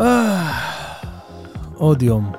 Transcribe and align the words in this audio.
אה, 0.00 0.52
עוד 1.74 2.02
יום. 2.02 2.32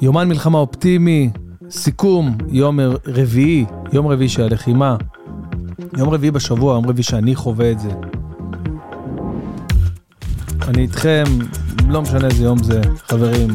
יומן 0.00 0.28
מלחמה 0.28 0.58
אופטימי, 0.58 1.30
סיכום, 1.70 2.38
יום 2.48 2.78
רביעי, 3.06 3.64
יום 3.92 4.06
רביעי 4.06 4.28
של 4.28 4.42
הלחימה. 4.42 4.96
יום 5.96 6.08
רביעי 6.08 6.30
בשבוע, 6.30 6.74
יום 6.74 6.86
רביעי 6.86 7.02
שאני 7.02 7.34
חווה 7.34 7.70
את 7.70 7.80
זה. 7.80 7.90
אני 10.68 10.82
איתכם, 10.82 11.24
לא 11.88 12.02
משנה 12.02 12.26
איזה 12.26 12.44
יום 12.44 12.62
זה, 12.62 12.80
חברים. 13.08 13.48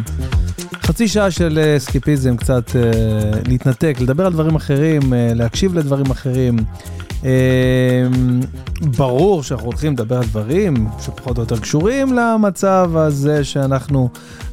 חצי 0.74 1.08
שעה 1.08 1.32
של 1.32 1.60
אה, 1.64 1.80
סקיפיזם, 1.80 2.38
קצת 2.38 2.70
uh, 2.70 3.50
להתנתק, 3.50 3.98
לדבר 4.02 4.26
על 4.26 4.34
דברים 4.34 4.56
אחרים, 4.56 5.02
uh, 5.02 5.16
להקשיב 5.36 5.74
לדברים 5.74 6.12
אחרים. 6.12 6.56
Uh, 7.22 7.24
ברור 8.98 9.44
שאנחנו 9.44 9.66
הולכים 9.66 9.94
לדבר 9.94 10.18
על 10.18 10.24
דברים 10.24 10.88
שפחות 11.00 11.38
או 11.38 11.44
יותר 11.44 11.60
קשורים 11.60 12.14
למצב 12.14 12.92
הזה 12.96 13.44
שאנחנו 13.44 14.10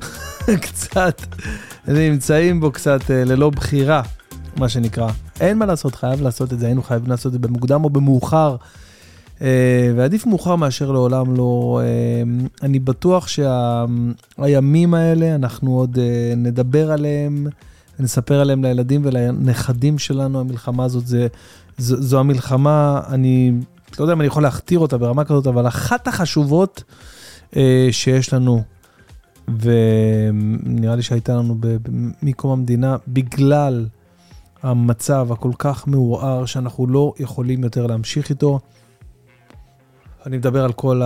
קצת 0.65 1.23
נמצאים 1.89 2.61
בו 2.61 2.73
קצת 2.73 3.01
uh, 3.01 3.13
ללא 3.13 3.51
בחירה, 3.51 4.03
מה 4.57 4.69
שנקרא. 4.69 5.09
אין 5.41 5.59
מה 5.59 5.67
לעשות, 5.67 5.95
חייב 5.95 6.23
לעשות 6.23 6.53
את 6.53 6.59
זה, 6.59 6.67
היינו 6.67 6.83
חייבים 6.83 7.11
לעשות 7.11 7.27
את 7.27 7.33
זה 7.33 7.39
במוקדם 7.39 7.85
או 7.85 7.91
במאוחר. 7.91 8.57
Uh, 9.39 9.41
ועדיף 9.97 10.27
מאוחר 10.27 10.57
מאשר 10.57 10.93
לעולם 10.93 11.37
לא. 11.37 11.81
Uh, 11.83 12.49
אני 12.63 12.79
בטוח 12.79 13.29
שהימים 13.29 14.91
שה, 14.91 14.99
האלה, 14.99 15.35
אנחנו 15.35 15.79
עוד 15.79 15.97
uh, 15.97 16.37
נדבר 16.37 16.93
עליהם, 16.93 17.47
נספר 17.99 18.41
עליהם 18.41 18.65
לילדים 18.65 19.01
ולנכדים 19.05 19.99
שלנו, 19.99 20.41
המלחמה 20.41 20.85
הזאת, 20.85 21.07
זה, 21.07 21.27
זו, 21.79 22.03
זו 22.03 22.21
המלחמה, 22.21 23.01
אני 23.09 23.53
לא 23.99 24.05
יודע 24.05 24.13
אם 24.13 24.21
אני 24.21 24.27
יכול 24.27 24.43
להכתיר 24.43 24.79
אותה 24.79 24.99
ברמה 24.99 25.25
כזאת, 25.25 25.47
אבל 25.47 25.69
אחת 25.69 26.09
החשובות 26.09 26.83
uh, 27.51 27.57
שיש 27.91 28.33
לנו, 28.33 28.63
ונראה 29.49 30.97
לי 30.97 31.03
שהייתה 31.03 31.37
לנו 31.37 31.57
מקום 32.23 32.51
המדינה, 32.51 32.97
בגלל 33.09 33.87
המצב 34.63 35.29
הכל 35.33 35.53
כך 35.59 35.89
מעורער, 35.89 36.45
שאנחנו 36.45 36.87
לא 36.87 37.13
יכולים 37.19 37.65
יותר 37.65 37.87
להמשיך 37.87 38.31
איתו. 38.31 38.61
אני 40.27 40.37
מדבר 40.37 40.65
על 40.65 40.73
כל 40.73 41.03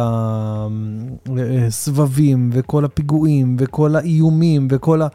הסבבים 1.67 2.51
וכל 2.53 2.85
הפיגועים 2.85 3.57
וכל 3.59 3.97
האיומים 3.97 4.69
וכל 4.71 5.03
ה... 5.03 5.09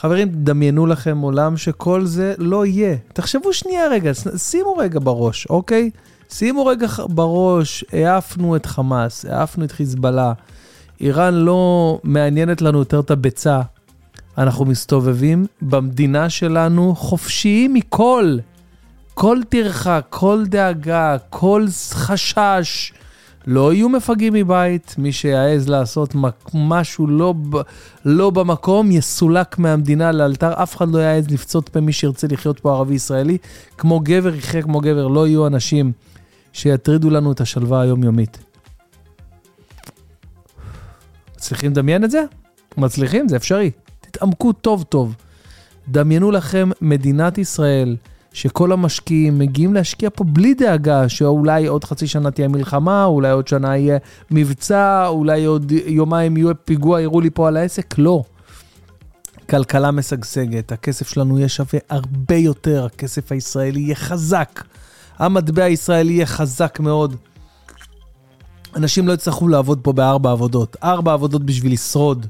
חברים, 0.00 0.28
דמיינו 0.32 0.86
לכם 0.86 1.18
עולם 1.18 1.56
שכל 1.56 2.04
זה 2.04 2.34
לא 2.38 2.66
יהיה. 2.66 2.96
תחשבו 3.12 3.52
שנייה 3.52 3.88
רגע, 3.88 4.12
שימו 4.36 4.76
רגע 4.76 5.00
בראש, 5.02 5.46
אוקיי? 5.50 5.90
שימו 6.30 6.66
רגע 6.66 6.86
בראש, 7.08 7.84
העפנו 7.92 8.56
את 8.56 8.66
חמאס, 8.66 9.24
העפנו 9.24 9.64
את 9.64 9.72
חיזבאללה. 9.72 10.32
איראן 11.00 11.34
לא 11.34 11.98
מעניינת 12.04 12.62
לנו 12.62 12.78
יותר 12.78 13.00
את 13.00 13.10
הביצה. 13.10 13.60
אנחנו 14.38 14.64
מסתובבים 14.64 15.46
במדינה 15.62 16.30
שלנו 16.30 16.94
חופשיים 16.96 17.74
מכל, 17.74 18.36
כל 19.14 19.38
טרחה, 19.48 20.00
כל 20.00 20.44
דאגה, 20.46 21.16
כל 21.30 21.66
חשש. 21.92 22.92
לא 23.46 23.72
יהיו 23.72 23.88
מפגעים 23.88 24.32
מבית, 24.32 24.94
מי 24.98 25.12
שיעז 25.12 25.68
לעשות 25.68 26.14
משהו 26.54 27.06
לא, 27.06 27.34
לא 28.04 28.30
במקום 28.30 28.90
יסולק 28.92 29.58
מהמדינה 29.58 30.12
לאלתר, 30.12 30.62
אף 30.62 30.76
אחד 30.76 30.88
לא 30.88 30.98
יעז 30.98 31.30
לפצות 31.30 31.68
פה 31.68 31.80
מי 31.80 31.92
שירצה 31.92 32.26
לחיות 32.30 32.60
פה 32.60 32.72
ערבי 32.72 32.94
ישראלי. 32.94 33.38
כמו 33.78 34.00
גבר 34.00 34.34
יחיה 34.34 34.62
כמו 34.62 34.80
גבר, 34.80 35.06
לא 35.06 35.26
יהיו 35.26 35.46
אנשים 35.46 35.92
שיטרידו 36.52 37.10
לנו 37.10 37.32
את 37.32 37.40
השלווה 37.40 37.80
היומיומית. 37.80 38.38
מצליחים 41.36 41.70
לדמיין 41.70 42.04
את 42.04 42.10
זה? 42.10 42.24
מצליחים? 42.76 43.28
זה 43.28 43.36
אפשרי. 43.36 43.70
תתעמקו 44.00 44.52
טוב 44.52 44.82
טוב. 44.82 45.14
דמיינו 45.88 46.30
לכם 46.30 46.70
מדינת 46.80 47.38
ישראל, 47.38 47.96
שכל 48.32 48.72
המשקיעים 48.72 49.38
מגיעים 49.38 49.74
להשקיע 49.74 50.10
פה 50.14 50.24
בלי 50.24 50.54
דאגה 50.54 51.08
שאולי 51.08 51.66
עוד 51.66 51.84
חצי 51.84 52.06
שנה 52.06 52.30
תהיה 52.30 52.48
מלחמה, 52.48 53.04
אולי 53.04 53.30
עוד 53.30 53.48
שנה 53.48 53.76
יהיה 53.76 53.98
מבצע, 54.30 55.06
אולי 55.06 55.44
עוד 55.44 55.72
יומיים 55.72 56.36
יהיו 56.36 56.50
פיגוע, 56.64 57.00
יראו 57.00 57.20
לי 57.20 57.30
פה 57.30 57.48
על 57.48 57.56
העסק, 57.56 57.94
לא. 57.98 58.22
כלכלה 59.50 59.90
משגשגת, 59.90 60.72
הכסף 60.72 61.08
שלנו 61.08 61.38
יהיה 61.38 61.48
שווה 61.48 61.80
הרבה 61.90 62.34
יותר, 62.34 62.84
הכסף 62.84 63.32
הישראלי 63.32 63.80
יהיה 63.80 63.94
חזק, 63.94 64.64
המטבע 65.18 65.64
הישראלי 65.64 66.12
יהיה 66.12 66.26
חזק 66.26 66.80
מאוד. 66.80 67.16
אנשים 68.76 69.08
לא 69.08 69.12
יצטרכו 69.12 69.48
לעבוד 69.48 69.80
פה 69.82 69.92
בארבע 69.92 70.30
עבודות, 70.32 70.76
ארבע 70.82 71.12
עבודות 71.12 71.44
בשביל 71.44 71.72
לשרוד. 71.72 72.26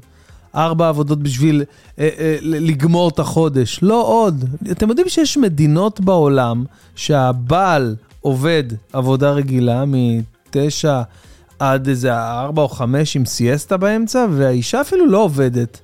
ארבע 0.55 0.89
עבודות 0.89 1.19
בשביל 1.19 1.63
אה, 1.99 2.09
אה, 2.19 2.37
לגמור 2.41 3.09
את 3.09 3.19
החודש. 3.19 3.79
לא 3.81 4.03
עוד. 4.07 4.45
אתם 4.71 4.89
יודעים 4.89 5.09
שיש 5.09 5.37
מדינות 5.37 5.99
בעולם 5.99 6.65
שהבעל 6.95 7.95
עובד 8.21 8.63
עבודה 8.93 9.31
רגילה 9.31 9.83
מתשע 9.87 11.01
עד 11.59 11.87
איזה 11.87 12.17
ארבע 12.17 12.61
או 12.61 12.69
חמש 12.69 13.15
עם 13.15 13.25
סיאסטה 13.25 13.77
באמצע, 13.77 14.25
והאישה 14.31 14.81
אפילו 14.81 15.07
לא 15.07 15.23
עובדת. 15.23 15.79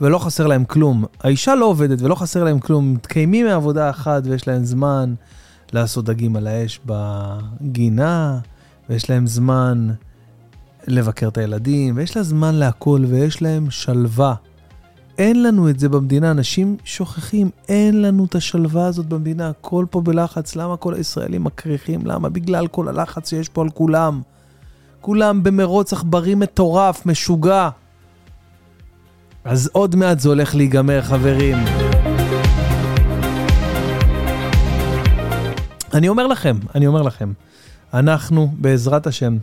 ולא 0.00 0.18
חסר 0.18 0.46
להם 0.46 0.64
כלום. 0.64 1.04
האישה 1.20 1.54
לא 1.54 1.64
עובדת 1.64 2.02
ולא 2.02 2.14
חסר 2.14 2.44
להם 2.44 2.58
כלום. 2.58 2.94
מתקיימים 2.94 3.46
מעבודה 3.46 3.90
אחת 3.90 4.22
ויש 4.26 4.48
להם 4.48 4.64
זמן 4.64 5.14
לעשות 5.72 6.04
דגים 6.04 6.36
על 6.36 6.46
האש 6.46 6.80
בגינה, 6.86 8.38
ויש 8.90 9.10
להם 9.10 9.26
זמן 9.26 9.88
לבקר 10.86 11.28
את 11.28 11.38
הילדים, 11.38 11.96
ויש 11.96 12.16
לה 12.16 12.22
זמן 12.22 12.54
להכל, 12.54 13.04
ויש 13.08 13.42
להם 13.42 13.70
שלווה. 13.70 14.34
אין 15.18 15.42
לנו 15.42 15.70
את 15.70 15.78
זה 15.78 15.88
במדינה, 15.88 16.30
אנשים 16.30 16.76
שוכחים, 16.84 17.50
אין 17.68 18.02
לנו 18.02 18.24
את 18.24 18.34
השלווה 18.34 18.86
הזאת 18.86 19.06
במדינה, 19.06 19.48
הכל 19.48 19.86
פה 19.90 20.00
בלחץ, 20.00 20.56
למה 20.56 20.76
כל 20.76 20.94
הישראלים 20.94 21.44
מקריחים? 21.44 22.06
למה? 22.06 22.28
בגלל 22.28 22.66
כל 22.66 22.88
הלחץ 22.88 23.30
שיש 23.30 23.48
פה 23.48 23.62
על 23.62 23.70
כולם. 23.70 24.20
כולם 25.00 25.42
במרוץ 25.42 25.92
עכברי 25.92 26.34
מטורף, 26.34 27.06
משוגע. 27.06 27.68
אז 29.44 29.70
עוד 29.72 29.96
מעט 29.96 30.20
זה 30.20 30.28
הולך 30.28 30.54
להיגמר, 30.54 31.02
חברים. 31.02 31.56
אני 35.94 36.08
אומר 36.08 36.26
לכם, 36.26 36.56
אני 36.74 36.86
אומר 36.86 37.02
לכם, 37.02 37.32
אנחנו, 37.94 38.54
בעזרת 38.58 39.06
השם, 39.06 39.36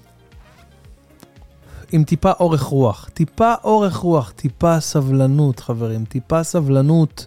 עם 1.93 2.03
טיפה 2.03 2.31
אורך 2.39 2.61
רוח. 2.61 3.09
טיפה 3.13 3.53
אורך 3.63 3.95
רוח, 3.95 4.33
טיפה 4.35 4.79
סבלנות, 4.79 5.59
חברים. 5.59 6.05
טיפה 6.05 6.43
סבלנות. 6.43 7.25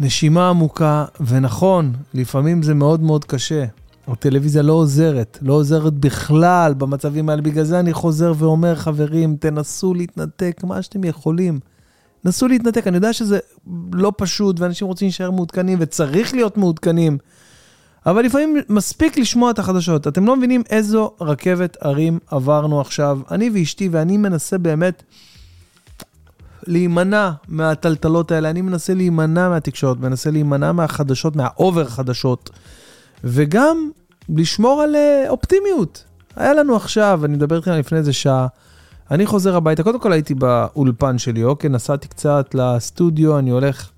נשימה 0.00 0.48
עמוקה, 0.48 1.04
ונכון, 1.26 1.92
לפעמים 2.14 2.62
זה 2.62 2.74
מאוד 2.74 3.00
מאוד 3.00 3.24
קשה. 3.24 3.64
הטלוויזיה 4.08 4.62
לא 4.62 4.72
עוזרת, 4.72 5.38
לא 5.42 5.52
עוזרת 5.52 5.94
בכלל 5.94 6.74
במצבים 6.74 7.28
האלה. 7.28 7.42
בגלל 7.42 7.64
זה 7.64 7.80
אני 7.80 7.92
חוזר 7.92 8.32
ואומר, 8.36 8.74
חברים, 8.74 9.36
תנסו 9.36 9.94
להתנתק 9.94 10.60
מה 10.64 10.82
שאתם 10.82 11.04
יכולים. 11.04 11.60
נסו 12.24 12.48
להתנתק, 12.48 12.86
אני 12.86 12.96
יודע 12.96 13.12
שזה 13.12 13.38
לא 13.92 14.12
פשוט, 14.16 14.60
ואנשים 14.60 14.86
רוצים 14.86 15.06
להישאר 15.06 15.30
מעודכנים, 15.30 15.78
וצריך 15.80 16.34
להיות 16.34 16.56
מעודכנים. 16.56 17.18
אבל 18.06 18.24
לפעמים 18.24 18.56
מספיק 18.68 19.18
לשמוע 19.18 19.50
את 19.50 19.58
החדשות. 19.58 20.08
אתם 20.08 20.26
לא 20.26 20.36
מבינים 20.36 20.62
איזו 20.70 21.10
רכבת 21.20 21.76
הרים 21.80 22.18
עברנו 22.26 22.80
עכשיו. 22.80 23.20
אני 23.30 23.50
ואשתי, 23.54 23.88
ואני 23.92 24.16
מנסה 24.16 24.58
באמת 24.58 25.02
להימנע 26.66 27.30
מהטלטלות 27.48 28.32
האלה. 28.32 28.50
אני 28.50 28.60
מנסה 28.60 28.94
להימנע 28.94 29.48
מהתקשורת, 29.48 30.00
מנסה 30.00 30.30
להימנע 30.30 30.72
מהחדשות, 30.72 31.36
מה 31.36 31.52
over 31.52 31.84
חדשות, 31.84 32.50
וגם 33.24 33.90
לשמור 34.28 34.82
על 34.82 34.96
אה, 34.96 35.24
אופטימיות. 35.28 36.04
היה 36.36 36.54
לנו 36.54 36.76
עכשיו, 36.76 37.20
אני 37.24 37.36
מדבר 37.36 37.56
איתכם 37.56 37.72
לפני 37.72 37.98
איזה 37.98 38.12
שעה, 38.12 38.46
אני 39.10 39.26
חוזר 39.26 39.56
הביתה, 39.56 39.82
קודם 39.82 40.00
כל 40.00 40.12
הייתי 40.12 40.34
באולפן 40.34 41.18
שלי, 41.18 41.44
אוקיי? 41.44 41.70
נסעתי 41.70 42.08
קצת 42.08 42.54
לסטודיו, 42.54 43.38
אני 43.38 43.50
הולך 43.50 43.90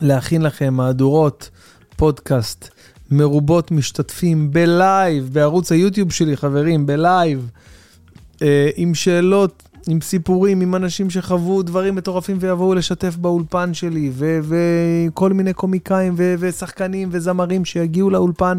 להכין 0.00 0.42
לכם 0.42 0.74
מהדורות, 0.74 1.50
פודקאסט 1.96 2.68
מרובות 3.10 3.70
משתתפים 3.70 4.50
בלייב, 4.50 5.30
בערוץ 5.32 5.72
היוטיוב 5.72 6.12
שלי, 6.12 6.36
חברים, 6.36 6.86
בלייב, 6.86 7.50
אה, 8.42 8.70
עם 8.76 8.94
שאלות, 8.94 9.62
עם 9.88 10.00
סיפורים, 10.00 10.60
עם 10.60 10.74
אנשים 10.74 11.10
שחוו 11.10 11.62
דברים 11.62 11.94
מטורפים 11.94 12.36
ויבואו 12.40 12.74
לשתף 12.74 13.16
באולפן 13.16 13.74
שלי, 13.74 14.12
וכל 14.16 15.32
מיני 15.32 15.52
קומיקאים 15.52 16.14
ושחקנים 16.16 17.08
וזמרים 17.12 17.64
שיגיעו 17.64 18.10
לאולפן 18.10 18.58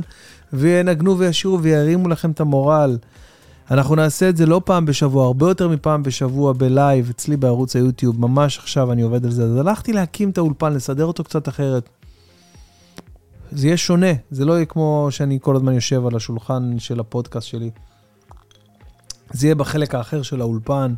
וינגנו 0.54 1.18
וישירו 1.18 1.62
וירימו 1.62 2.08
לכם 2.08 2.32
את 2.32 2.40
המורל. 2.40 2.98
אנחנו 3.72 3.96
נעשה 3.96 4.30
את 4.30 4.38
זה 4.38 4.46
לא 4.46 4.62
פעם 4.66 4.86
בשבוע, 4.86 5.26
הרבה 5.26 5.48
יותר 5.48 5.68
מפעם 5.68 6.04
בשבוע 6.04 6.54
בלייב, 6.54 7.10
אצלי 7.10 7.38
בערוץ 7.38 7.76
היוטיוב, 7.76 8.22
ממש 8.22 8.58
עכשיו 8.58 8.92
אני 8.92 9.02
עובד 9.02 9.26
על 9.26 9.32
זה. 9.32 9.44
אז 9.44 9.58
הלכתי 9.58 9.94
להקים 9.94 10.30
את 10.30 10.38
האולפן, 10.38 10.74
לסדר 10.74 11.06
אותו 11.06 11.24
קצת 11.24 11.48
אחרת. 11.48 11.90
זה 13.52 13.68
יהיה 13.68 13.78
שונה, 13.78 14.12
זה 14.32 14.46
לא 14.46 14.54
יהיה 14.54 14.66
כמו 14.66 15.08
שאני 15.10 15.40
כל 15.42 15.56
הזמן 15.56 15.74
יושב 15.74 16.06
על 16.06 16.16
השולחן 16.16 16.80
של 16.80 17.00
הפודקאסט 17.00 17.48
שלי. 17.48 17.72
זה 19.32 19.48
יהיה 19.48 19.56
בחלק 19.56 19.96
האחר 19.96 20.22
של 20.22 20.42
האולפן, 20.42 20.94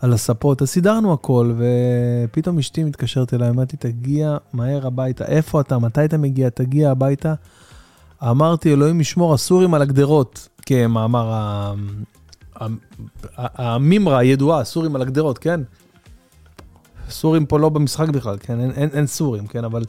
על 0.00 0.12
הספות, 0.12 0.62
אז 0.62 0.68
סידרנו 0.68 1.12
הכל, 1.12 1.54
ופתאום 1.56 2.58
אשתי 2.58 2.84
מתקשרת 2.84 3.34
אליי, 3.34 3.48
אמרתי, 3.50 3.76
תגיע 3.76 4.36
מהר 4.52 4.86
הביתה, 4.86 5.24
איפה 5.24 5.60
אתה, 5.60 5.78
מתי 5.78 6.04
אתה 6.04 6.18
מגיע, 6.18 6.48
תגיע 6.48 6.90
הביתה. 6.90 7.34
אמרתי, 8.22 8.72
אלוהים 8.72 9.00
ישמור, 9.00 9.34
הסורים 9.34 9.74
על 9.74 9.82
הגדרות, 9.82 10.48
כמאמר 10.66 11.32
המימרה 13.36 14.18
הידועה, 14.18 14.60
הסורים 14.60 14.96
על 14.96 15.02
הגדרות, 15.02 15.38
כן? 15.38 15.60
סורים 17.10 17.46
פה 17.46 17.58
לא 17.58 17.68
במשחק 17.68 18.08
בכלל, 18.08 18.36
כן? 18.40 18.60
אין, 18.60 18.70
אין, 18.70 18.88
אין 18.92 19.06
סורים, 19.06 19.46
כן? 19.46 19.64
אבל 19.64 19.84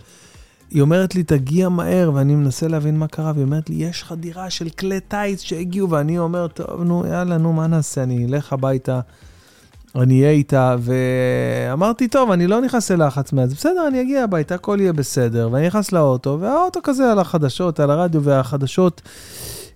היא 0.71 0.81
אומרת 0.81 1.15
לי, 1.15 1.23
תגיע 1.23 1.69
מהר, 1.69 2.11
ואני 2.13 2.35
מנסה 2.35 2.67
להבין 2.67 2.99
מה 2.99 3.07
קרה, 3.07 3.31
והיא 3.35 3.45
אומרת 3.45 3.69
לי, 3.69 3.75
יש 3.75 4.03
חדירה 4.03 4.49
של 4.49 4.69
כלי 4.69 4.99
טיס 4.99 5.41
שהגיעו, 5.41 5.89
ואני 5.89 6.17
אומר, 6.17 6.47
טוב, 6.47 6.83
נו, 6.83 7.03
יאללה, 7.07 7.37
נו, 7.37 7.53
מה 7.53 7.67
נעשה? 7.67 8.03
אני 8.03 8.25
אלך 8.25 8.53
הביתה, 8.53 8.99
אני 9.95 10.21
אהיה 10.21 10.31
איתה, 10.31 10.75
ואמרתי, 10.79 12.07
טוב, 12.07 12.31
אני 12.31 12.47
לא 12.47 12.61
נכנס 12.61 12.91
ללחץ 12.91 13.33
מאז, 13.33 13.53
בסדר, 13.53 13.87
אני 13.87 14.01
אגיע 14.01 14.23
הביתה, 14.23 14.55
הכל 14.55 14.77
יהיה 14.81 14.93
בסדר, 14.93 15.49
ואני 15.51 15.67
נכנס 15.67 15.91
לאוטו, 15.91 16.37
והאוטו 16.41 16.79
כזה 16.83 17.11
על 17.11 17.19
החדשות, 17.19 17.79
על 17.79 17.91
הרדיו, 17.91 18.23
והחדשות... 18.23 19.01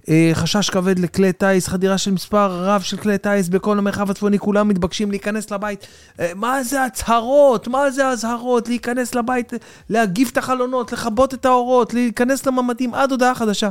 אה, 0.10 0.32
חשש 0.34 0.70
כבד 0.70 1.00
לכלי 1.00 1.34
טיס, 1.34 1.68
חדירה 1.68 1.98
של 1.98 2.12
מספר 2.12 2.66
רב 2.66 2.82
של 2.82 2.98
כלי 2.98 3.18
טיס 3.18 3.50
בכל 3.50 3.78
המרחב 3.78 4.12
הצפוני, 4.12 4.40
כולם 4.40 4.68
מתבקשים 4.68 5.12
להיכנס 5.12 5.52
לבית. 5.52 5.88
אה, 6.20 6.32
מה 6.36 6.64
זה 6.64 6.84
הצהרות? 6.84 7.68
מה 7.68 7.92
זה 7.92 8.08
אזהרות? 8.08 8.68
להיכנס 8.68 9.16
לבית, 9.16 9.54
להגיף 9.90 10.32
את 10.32 10.38
החלונות, 10.38 10.92
לכבות 10.92 11.34
את 11.34 11.46
האורות, 11.46 11.94
להיכנס 11.94 12.46
לממדים 12.46 12.94
עד 12.94 13.12
הודעה 13.12 13.36
חדשה. 13.36 13.70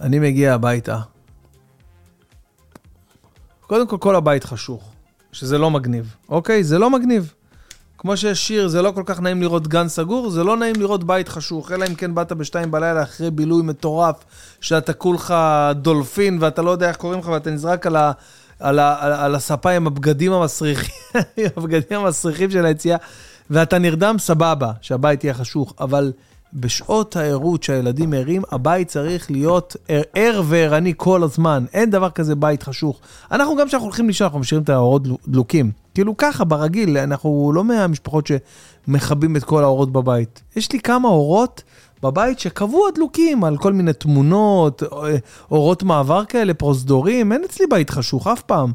אני 0.00 0.18
מגיע 0.18 0.54
הביתה. 0.54 0.98
קודם 3.60 3.86
כל, 3.86 3.96
כל 3.98 4.16
הבית 4.16 4.44
חשוך, 4.44 4.92
שזה 5.32 5.58
לא 5.58 5.70
מגניב, 5.70 6.14
אוקיי? 6.28 6.64
זה 6.64 6.78
לא 6.78 6.90
מגניב. 6.90 7.34
כמו 7.98 8.16
שיש 8.16 8.46
שיר, 8.46 8.68
זה 8.68 8.82
לא 8.82 8.90
כל 8.90 9.02
כך 9.06 9.20
נעים 9.20 9.42
לראות 9.42 9.68
גן 9.68 9.88
סגור, 9.88 10.30
זה 10.30 10.44
לא 10.44 10.56
נעים 10.56 10.76
לראות 10.78 11.04
בית 11.04 11.28
חשוך, 11.28 11.72
אלא 11.72 11.86
אם 11.86 11.94
כן 11.94 12.14
באת 12.14 12.32
בשתיים 12.32 12.70
בלילה 12.70 13.02
אחרי 13.02 13.30
בילוי 13.30 13.62
מטורף, 13.62 14.16
שאתה 14.60 14.92
כולך 14.92 15.34
דולפין 15.74 16.38
ואתה 16.40 16.62
לא 16.62 16.70
יודע 16.70 16.88
איך 16.88 16.96
קוראים 16.96 17.20
לך 17.20 17.28
ואתה 17.28 17.50
נזרק 17.50 17.86
על, 17.86 17.96
ה, 17.96 18.12
על, 18.60 18.78
ה, 18.78 18.96
על, 19.00 19.12
על 19.12 19.34
הספה 19.34 19.70
עם 19.70 19.86
הבגדים 19.86 20.32
המסריחים, 20.32 20.94
הבגדים 21.56 22.00
המסריחים 22.00 22.50
של 22.50 22.66
היציאה, 22.66 22.96
ואתה 23.50 23.78
נרדם, 23.78 24.16
סבבה, 24.18 24.72
שהבית 24.80 25.24
יהיה 25.24 25.34
חשוך, 25.34 25.74
אבל 25.80 26.12
בשעות 26.54 27.16
הערות 27.16 27.62
שהילדים 27.62 28.12
ערים, 28.12 28.42
הבית 28.50 28.88
צריך 28.88 29.30
להיות 29.30 29.76
ער 30.14 30.42
וערני 30.44 30.92
כל 30.96 31.22
הזמן. 31.22 31.64
אין 31.72 31.90
דבר 31.90 32.10
כזה 32.10 32.34
בית 32.34 32.62
חשוך. 32.62 33.00
אנחנו 33.32 33.56
גם 33.56 33.68
כשאנחנו 33.68 33.86
הולכים 33.86 34.06
לישון, 34.06 34.24
אנחנו 34.24 34.38
משאירים 34.38 34.64
את 34.64 34.68
האורות 34.68 35.02
דלוקים. 35.28 35.85
כאילו 35.96 36.16
ככה, 36.16 36.44
ברגיל, 36.44 36.98
אנחנו 36.98 37.52
לא 37.54 37.64
מהמשפחות 37.64 38.26
שמכבים 38.26 39.36
את 39.36 39.44
כל 39.44 39.62
האורות 39.62 39.92
בבית. 39.92 40.42
יש 40.56 40.72
לי 40.72 40.80
כמה 40.80 41.08
אורות 41.08 41.62
בבית 42.02 42.38
שקבוע 42.38 42.90
דלוקים 42.94 43.44
על 43.44 43.56
כל 43.56 43.72
מיני 43.72 43.92
תמונות, 43.92 44.82
אורות 45.50 45.82
מעבר 45.82 46.24
כאלה, 46.24 46.54
פרוזדורים, 46.54 47.32
אין 47.32 47.44
אצלי 47.44 47.66
בית 47.70 47.90
חשוך 47.90 48.26
אף 48.26 48.42
פעם. 48.42 48.72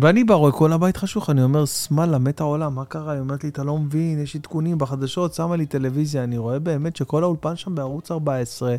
ואני 0.00 0.24
בא, 0.24 0.34
רואה 0.34 0.52
כל 0.52 0.72
הבית 0.72 0.96
חשוך, 0.96 1.30
אני 1.30 1.42
אומר, 1.42 1.66
סמאלה, 1.66 2.18
מת 2.18 2.40
העולם, 2.40 2.74
מה 2.74 2.84
קרה? 2.84 3.12
היא 3.12 3.20
אומרת 3.20 3.44
לי, 3.44 3.50
אתה 3.50 3.64
לא 3.64 3.78
מבין, 3.78 4.22
יש 4.22 4.36
עדכונים 4.36 4.78
בחדשות, 4.78 5.34
שמה 5.34 5.56
לי 5.56 5.66
טלוויזיה, 5.66 6.24
אני 6.24 6.38
רואה 6.38 6.58
באמת 6.58 6.96
שכל 6.96 7.22
האולפן 7.22 7.56
שם 7.56 7.74
בערוץ 7.74 8.10
14, 8.10 8.76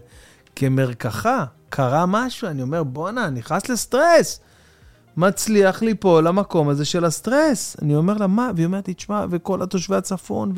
כמרקחה, 0.55 1.45
קרה 1.69 2.05
משהו, 2.05 2.47
אני 2.47 2.61
אומר, 2.61 2.83
בואנה, 2.83 3.29
נכנס 3.29 3.69
לסטרס. 3.69 4.39
מצליח 5.18 5.81
ליפול 5.81 6.28
למקום 6.28 6.69
הזה 6.69 6.86
של 6.86 7.06
הסטרס. 7.06 7.78
אני 7.81 7.96
אומר 7.96 8.18
לה, 8.18 8.28
מה? 8.28 8.52
והיא 8.56 8.66
אומרת 8.66 8.88
לי, 8.88 8.94
תשמע, 8.94 9.25
וכל 9.30 9.62
התושבי 9.62 9.96
הצפון, 9.96 10.54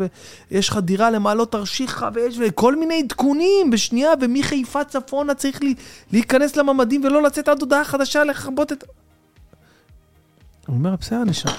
ויש 0.52 0.70
לך 0.70 0.78
דירה 0.78 1.12
למעלות 1.12 1.52
תרשיחא, 1.52 2.10
ויש 2.14 2.40
וכל 2.48 2.76
מיני 2.76 3.04
עדכונים 3.04 3.72
בשנייה, 3.72 4.12
ומחיפה 4.22 4.84
צפונה 4.84 5.36
צריך 5.36 5.62
לי, 5.62 5.76
להיכנס 6.12 6.56
לממדים 6.56 7.04
ולא 7.04 7.24
לצאת 7.24 7.48
עד 7.48 7.62
הודעה 7.62 7.84
חדשה 7.84 8.24
לכבות 8.24 8.72
את... 8.72 8.84
הוא 10.68 10.76
אומר, 10.76 10.96
בסדר, 10.96 11.24
נשאר. 11.24 11.52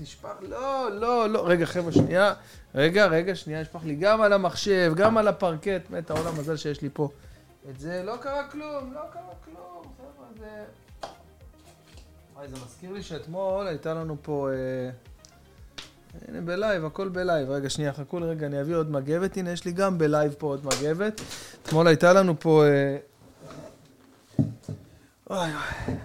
נשפך, 0.00 0.28
לא, 0.48 0.88
לא, 1.00 1.28
לא. 1.28 1.48
רגע, 1.48 1.66
חבר'ה, 1.66 1.92
שנייה. 1.92 2.34
רגע, 2.74 3.06
רגע, 3.06 3.34
שנייה, 3.34 3.60
נשפך 3.60 3.80
לי 3.84 3.94
גם 3.94 4.20
על 4.20 4.32
המחשב, 4.32 4.92
גם 4.96 5.16
על 5.16 5.28
הפרקט. 5.28 5.90
מת 5.90 6.10
העולם, 6.10 6.38
מזל 6.38 6.56
שיש 6.56 6.82
לי 6.82 6.88
פה. 6.92 7.08
את 7.70 7.80
זה, 7.80 8.02
לא 8.06 8.16
קרה 8.16 8.48
כלום, 8.48 8.92
לא 8.94 9.00
קרה 9.12 9.22
כלום. 9.44 9.92
חבר'ה, 9.96 10.26
זה... 10.38 10.64
וואי, 12.44 12.56
זה 12.56 12.64
מזכיר 12.64 12.92
לי 12.92 13.02
שאתמול 13.02 13.66
הייתה 13.66 13.94
לנו 13.94 14.16
פה... 14.22 14.48
אה... 14.52 14.90
הנה 16.28 16.40
בלייב, 16.40 16.84
הכל 16.84 17.08
בלייב. 17.08 17.50
רגע, 17.50 17.70
שנייה, 17.70 17.92
חכו 17.92 18.20
לי 18.20 18.26
רגע, 18.26 18.46
אני 18.46 18.60
אביא 18.60 18.76
עוד 18.76 18.90
מגבת. 18.90 19.36
הנה, 19.36 19.50
יש 19.50 19.64
לי 19.64 19.72
גם 19.72 19.98
בלייב 19.98 20.34
פה 20.38 20.46
עוד 20.46 20.66
מגבת. 20.66 21.20
אתמול 21.62 21.86
הייתה 21.86 22.12
לנו 22.12 22.40
פה... 22.40 22.64
אה... 22.64 22.98
וואי 25.30 25.50
וואי. 25.52 25.96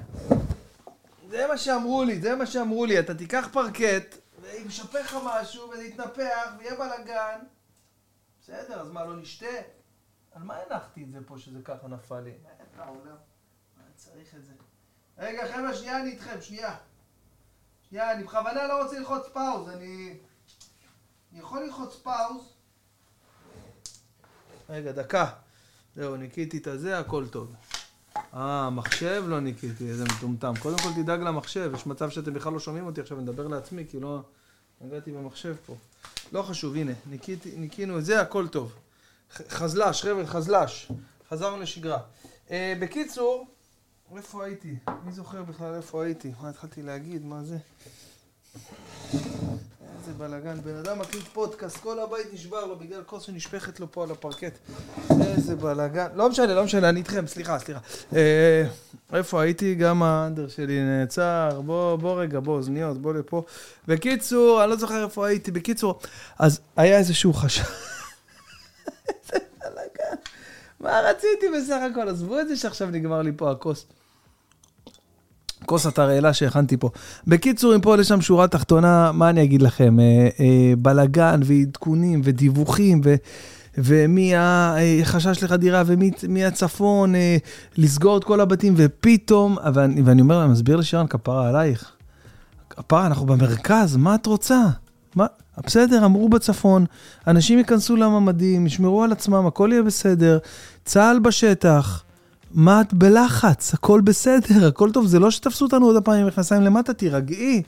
זה 1.30 1.48
מה 1.48 1.58
שאמרו 1.58 2.04
לי, 2.04 2.22
זה 2.22 2.36
מה 2.36 2.46
שאמרו 2.46 2.86
לי. 2.86 3.00
אתה 3.00 3.16
תיקח 3.16 3.48
פרקט, 3.52 4.18
ויישפך 4.42 5.02
לך 5.02 5.18
משהו, 5.26 5.70
וזה 5.70 5.84
יתנפח, 5.84 6.52
ויהיה 6.60 6.76
בלאגן. 6.76 7.40
בסדר, 8.42 8.82
אז 8.82 8.92
מה, 8.92 9.06
לא 9.06 9.18
נשתה? 9.18 9.46
על 10.32 10.44
מה 10.44 10.56
הנחתי 10.58 11.04
את 11.04 11.12
זה 11.12 11.20
פה 11.26 11.38
שזה 11.38 11.60
ככה 11.64 11.88
נפל 11.88 12.20
לי? 12.20 12.34
אתה 12.74 12.86
עולה? 12.86 13.16
מה 13.78 13.84
צריך 13.96 14.36
את 14.36 14.46
זה? 14.46 14.52
רגע, 15.20 15.48
חבר'ה, 15.54 15.76
שנייה, 15.76 16.02
אני 16.02 16.10
איתכם, 16.10 16.42
שנייה. 16.42 16.76
שנייה, 17.90 18.14
אני 18.14 18.24
בכוונה 18.24 18.68
לא 18.68 18.84
רוצה 18.84 19.00
ללחוץ 19.00 19.28
פאוז, 19.34 19.70
אני... 19.70 20.14
אני 21.32 21.40
יכול 21.40 21.64
ללחוץ 21.64 21.96
פאוז. 21.96 22.54
רגע, 24.70 24.92
דקה. 24.92 25.30
זהו, 25.96 26.16
ניקיתי 26.16 26.58
את 26.58 26.68
הזה, 26.68 27.00
הכל 27.00 27.28
טוב. 27.28 27.54
אה, 28.34 28.70
מחשב 28.70 29.24
לא 29.28 29.40
ניקיתי, 29.40 29.90
איזה 29.90 30.04
מטומטם. 30.04 30.54
קודם 30.60 30.78
כל 30.78 30.90
תדאג 30.96 31.20
למחשב, 31.20 31.72
יש 31.76 31.88
מצב 31.88 32.10
שאתם 32.10 32.34
בכלל 32.34 32.54
לא 32.54 32.60
שומעים 32.60 32.86
אותי 32.86 33.02
עכשיו, 33.02 33.18
אני 33.18 33.24
מדבר 33.24 33.48
לעצמי, 33.48 33.86
כי 33.90 34.00
לא 34.00 34.22
נגעתי 34.82 35.12
במחשב 35.12 35.56
פה. 35.66 35.76
לא 36.32 36.42
חשוב, 36.42 36.76
הנה, 36.76 36.92
ניקיתי, 37.06 37.52
ניקינו 37.58 38.00
את 38.00 38.06
זה, 38.06 38.22
הכל 38.22 38.48
טוב. 38.48 38.76
חזל"ש, 39.32 40.02
חבר'ה, 40.02 40.28
חזל"ש. 40.28 40.92
חזרנו 41.30 41.62
לשגרה. 41.62 42.00
אה, 42.52 42.74
בקיצור, 42.80 43.48
איפה 44.18 44.46
הייתי? 44.46 44.76
מי 45.06 45.12
זוכר 45.12 45.44
בכלל 45.44 45.74
איפה 45.74 46.04
הייתי? 46.04 46.32
מה 46.42 46.50
התחלתי 46.50 46.82
להגיד? 46.82 47.26
מה 47.26 47.44
זה? 47.44 47.58
איזה 50.00 50.14
בלאגן. 50.18 50.62
בן 50.62 50.76
אדם 50.76 51.00
מקליט 51.00 51.24
פודקאסט, 51.24 51.78
כל 51.78 52.00
הבית 52.00 52.34
נשבר 52.34 52.66
לו 52.66 52.76
בגלל 52.76 53.04
כוס 53.04 53.24
שנשפכת 53.24 53.80
לו 53.80 53.92
פה 53.92 54.04
על 54.04 54.12
הפרקט. 54.12 54.58
איזה 55.22 55.56
בלאגן. 55.56 56.08
לא 56.16 56.30
משנה, 56.30 56.54
לא 56.54 56.64
משנה, 56.64 56.90
אני 56.90 57.00
איתכם, 57.00 57.28
סליחה, 57.28 57.60
סליחה. 57.60 57.80
אה, 58.16 58.64
איפה 59.14 59.42
הייתי? 59.42 59.76
גם 59.76 60.04
האנדר 60.04 60.48
שלי 60.48 60.84
נעצר. 60.84 61.62
בוא, 61.66 61.96
בוא 61.96 62.22
רגע, 62.22 62.40
בוא, 62.40 62.54
אוזניות, 62.54 62.98
בוא 62.98 63.14
לפה. 63.14 63.44
בקיצור, 63.88 64.64
אני 64.64 64.70
לא 64.70 64.76
זוכר 64.76 65.04
איפה 65.04 65.28
הייתי. 65.28 65.52
בקיצור, 65.52 66.00
אז 66.40 66.60
היה 66.76 66.98
איזשהו 66.98 67.34
חשש. 67.34 67.60
איזה 69.10 69.46
בלאגן. 69.60 70.16
מה 70.80 71.00
רציתי 71.00 71.46
בסך 71.58 71.80
הכל? 71.92 72.10
עזבו 72.10 72.40
את 72.40 72.48
זה 72.48 72.56
שעכשיו 72.56 72.88
נגמר 72.88 73.22
לי 73.22 73.32
פה 73.38 73.52
הכוס. 73.52 73.86
כוס 75.66 75.86
התרעלה 75.86 76.34
שהכנתי 76.34 76.78
פה. 76.78 76.90
בקיצור, 77.28 77.76
אם 77.76 77.82
פה 77.82 77.96
לשם 77.96 78.22
שורה 78.22 78.48
תחתונה, 78.48 79.12
מה 79.12 79.30
אני 79.30 79.44
אגיד 79.44 79.62
לכם? 79.62 80.00
אה, 80.00 80.28
אה, 80.40 80.74
בלאגן 80.78 81.40
ועדכונים 81.44 82.22
ודיווחים 82.24 83.02
ו... 83.04 83.16
ומי 83.78 84.34
החשש 84.36 85.44
לחדירה 85.44 85.84
ומי 85.86 86.46
הצפון, 86.46 87.16
אה, 87.16 87.38
לסגור 87.78 88.18
את 88.18 88.24
כל 88.24 88.42
הבתים, 88.42 88.74
ופתאום, 88.78 89.58
ואני, 89.74 90.02
ואני 90.02 90.22
אומר, 90.22 90.44
אני 90.44 90.52
מסביר 90.52 90.78
לשירן, 90.78 91.08
כפרה 91.08 91.50
עלייך. 91.50 91.92
כפרה, 92.70 93.06
אנחנו 93.06 93.26
במרכז, 93.26 93.96
מה 93.96 94.16
את 94.16 94.26
רוצה? 94.26 94.62
מה? 95.16 95.26
בסדר, 95.66 96.06
אמרו 96.06 96.30
בצפון, 96.30 96.86
אנשים 97.28 97.58
ייכנסו 97.58 97.96
לממדים, 97.96 98.66
ישמרו 98.68 99.04
על 99.04 99.12
עצמם, 99.12 99.48
הכל 99.48 99.70
יהיה 99.72 99.84
בסדר, 99.84 100.38
צה"ל 100.86 101.20
בשטח. 101.20 102.04
מה 102.52 102.82
את 102.82 102.94
בלחץ? 102.94 103.74
הכל 103.74 104.02
בסדר, 104.02 104.68
הכל 104.68 104.92
טוב, 104.92 105.08
זה 105.08 105.20
לא 105.20 105.32
שתפסו 105.32 105.66
אותנו 105.66 105.86
עוד 105.86 105.96
הפעם 105.96 106.20
עם 106.20 106.28
מכנסיים 106.28 106.62
למטה, 106.62 106.94
תירגעי. 106.94 107.64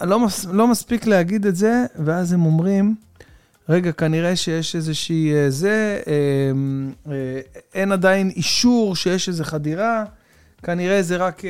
לא, 0.00 0.20
מס, 0.20 0.44
לא 0.44 0.68
מספיק 0.68 1.06
להגיד 1.06 1.46
את 1.46 1.56
זה, 1.56 1.86
ואז 2.04 2.32
הם 2.32 2.46
אומרים, 2.46 2.94
רגע, 3.68 3.92
כנראה 3.92 4.36
שיש 4.36 4.76
איזושהי 4.76 5.34
אה, 5.34 5.50
זה, 5.50 6.00
אה, 6.06 6.12
אה, 7.12 7.40
אין 7.74 7.92
עדיין 7.92 8.30
אישור 8.30 8.96
שיש 8.96 9.28
איזו 9.28 9.44
חדירה, 9.44 10.04
כנראה 10.62 11.02
זה 11.02 11.16
רק... 11.16 11.42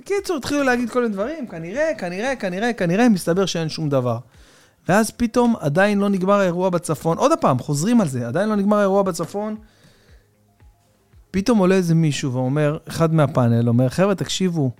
בקיצור, 0.00 0.36
התחילו 0.36 0.62
להגיד 0.62 0.90
כל 0.90 1.02
מיני 1.02 1.14
דברים, 1.14 1.46
כנראה, 1.46 1.94
כנראה, 1.98 2.36
כנראה, 2.36 2.72
כנראה, 2.72 3.08
מסתבר 3.08 3.46
שאין 3.46 3.68
שום 3.68 3.88
דבר. 3.88 4.18
ואז 4.88 5.10
פתאום 5.10 5.54
עדיין 5.60 5.98
לא 5.98 6.08
נגמר 6.08 6.40
האירוע 6.40 6.70
בצפון. 6.70 7.18
עוד 7.18 7.32
פעם, 7.40 7.58
חוזרים 7.58 8.00
על 8.00 8.08
זה, 8.08 8.28
עדיין 8.28 8.48
לא 8.48 8.56
נגמר 8.56 8.76
האירוע 8.76 9.02
בצפון. 9.02 9.56
פתאום 11.30 11.58
עולה 11.58 11.74
איזה 11.74 11.94
מישהו 11.94 12.32
ואומר, 12.32 12.78
אחד 12.88 13.14
מהפאנל 13.14 13.68
אומר, 13.68 13.88
חבר'ה, 13.88 14.14
תקשיבו, 14.14 14.70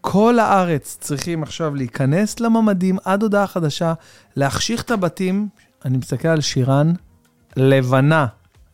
כל 0.00 0.38
הארץ 0.38 0.96
צריכים 1.00 1.42
עכשיו 1.42 1.74
להיכנס 1.74 2.40
לממדים 2.40 2.98
עד 3.04 3.22
הודעה 3.22 3.46
חדשה, 3.46 3.94
להחשיך 4.36 4.82
את 4.82 4.90
הבתים. 4.90 5.48
אני 5.84 5.98
מסתכל 5.98 6.28
על 6.28 6.40
שירן, 6.40 6.92
לבנה, 7.56 8.26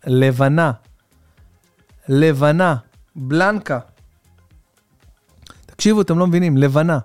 לבנה, 0.07 0.73
לבנה, 2.09 2.77
בלנקה. 3.17 3.79
תקשיבו, 5.67 6.01
אתם 6.01 6.19
לא 6.19 6.27
מבינים, 6.27 6.57
לבנה. 6.57 6.99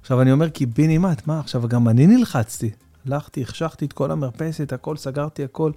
עכשיו, 0.00 0.22
אני 0.22 0.32
אומר, 0.32 0.48
קיבינימט, 0.48 1.26
מה, 1.26 1.40
עכשיו 1.40 1.68
גם 1.68 1.88
אני 1.88 2.06
נלחצתי. 2.06 2.70
הלכתי, 3.06 3.42
החשכתי 3.42 3.84
את 3.84 3.92
כל 3.92 4.10
המרפסת, 4.10 4.72
הכל, 4.72 4.96
סגרתי 4.96 5.44
הכל. 5.44 5.72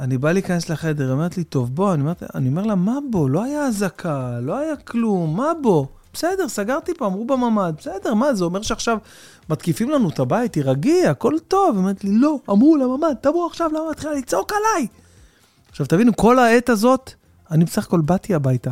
אני 0.00 0.18
בא 0.18 0.32
להיכנס 0.32 0.68
לחדר, 0.68 1.04
היא 1.04 1.12
אומרת 1.12 1.36
לי, 1.36 1.44
טוב, 1.44 1.74
בוא, 1.74 1.94
אני 1.94 2.02
אומר, 2.02 2.12
אני 2.34 2.48
אומר 2.48 2.62
לה, 2.62 2.74
מה 2.74 2.98
בוא? 3.10 3.30
לא 3.30 3.44
היה 3.44 3.66
אזעקה, 3.66 4.38
לא 4.42 4.58
היה 4.58 4.76
כלום, 4.76 5.36
מה 5.36 5.52
בוא? 5.62 5.86
בסדר, 6.12 6.48
סגרתי 6.48 6.94
פה, 6.94 7.06
אמרו 7.06 7.24
בממ"ד, 7.24 7.72
בסדר, 7.78 8.14
מה, 8.14 8.34
זה 8.34 8.44
אומר 8.44 8.62
שעכשיו 8.62 8.98
מתקיפים 9.50 9.90
לנו 9.90 10.08
את 10.08 10.18
הבית, 10.18 10.52
תירגעי, 10.52 11.06
הכל 11.06 11.32
טוב. 11.48 11.70
היא 11.70 11.78
אומרת 11.78 12.04
לי, 12.04 12.10
לא, 12.12 12.38
אמרו 12.50 12.76
לממ"ד, 12.76 13.14
תבוא 13.20 13.46
עכשיו, 13.46 13.70
למה 13.74 13.90
מתחילה 13.90 14.14
לצעוק 14.14 14.52
עליי? 14.52 14.86
עכשיו, 15.70 15.86
תבינו, 15.86 16.16
כל 16.16 16.38
העת 16.38 16.68
הזאת, 16.68 17.10
אני 17.50 17.64
בסך 17.64 17.86
הכל 17.86 18.00
באתי 18.00 18.34
הביתה. 18.34 18.70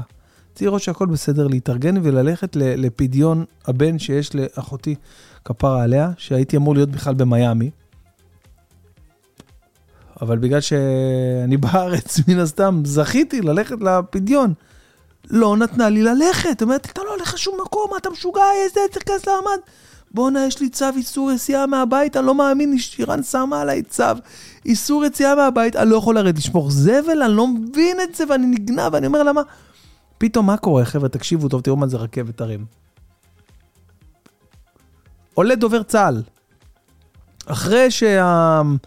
רציתי 0.50 0.64
לראות 0.64 0.82
שהכל 0.82 1.06
בסדר, 1.06 1.46
להתארגן 1.46 1.94
וללכת 2.02 2.56
לפדיון 2.56 3.44
הבן 3.66 3.98
שיש 3.98 4.30
לאחותי, 4.34 4.94
כפרה 5.44 5.82
עליה, 5.82 6.10
שהייתי 6.16 6.56
אמור 6.56 6.74
להיות 6.74 6.90
בכלל 6.90 7.14
במיאמי. 7.14 7.70
אבל 10.24 10.38
בגלל 10.38 10.60
שאני 10.60 11.56
בארץ, 11.56 12.18
מן 12.28 12.38
הסתם, 12.38 12.82
זכיתי 12.84 13.40
ללכת 13.40 13.76
לפדיון. 13.80 14.54
לא 15.30 15.56
נתנה 15.56 15.88
לי 15.88 16.02
ללכת. 16.02 16.62
אומרת, 16.62 16.86
אתה 16.92 17.00
לא 17.04 17.14
הולך 17.14 17.34
לשום 17.34 17.58
מקום, 17.66 17.90
אתה 17.96 18.10
משוגע, 18.10 18.42
איזה 18.64 18.80
צריך 18.90 19.04
להיכנס 19.08 19.26
למעמד. 19.26 19.58
בואנה, 20.14 20.46
יש 20.46 20.60
לי 20.60 20.68
צו 20.68 20.86
איסור 20.96 21.32
יציאה 21.32 21.66
מהבית, 21.66 22.16
אני 22.16 22.26
לא 22.26 22.34
מאמין, 22.34 22.78
שירן 22.78 23.22
שמה 23.22 23.60
עליי 23.60 23.82
צו 23.82 24.04
איסור 24.66 25.04
יציאה 25.04 25.34
מהבית, 25.34 25.76
אני 25.76 25.90
לא 25.90 25.96
יכול 25.96 26.14
לרדת 26.14 26.38
לשפוך 26.38 26.72
זבל, 26.72 27.22
אני 27.22 27.36
לא 27.36 27.46
מבין 27.46 28.00
את 28.00 28.14
זה, 28.14 28.24
ואני 28.28 28.46
נגנב, 28.46 28.92
ואני 28.92 29.06
אומר, 29.06 29.22
למה? 29.22 29.42
פתאום 30.18 30.46
מה 30.46 30.56
קורה, 30.56 30.84
חבר'ה, 30.84 31.08
תקשיבו 31.08 31.48
טוב, 31.48 31.60
תראו 31.60 31.76
מה 31.76 31.86
זה 31.86 31.96
רכבת 31.96 32.40
הרים. 32.40 32.64
עולה 35.34 35.54
דובר 35.54 35.82
צה"ל. 35.82 36.22
אחרי 37.46 37.90
שהבחור 37.90 38.78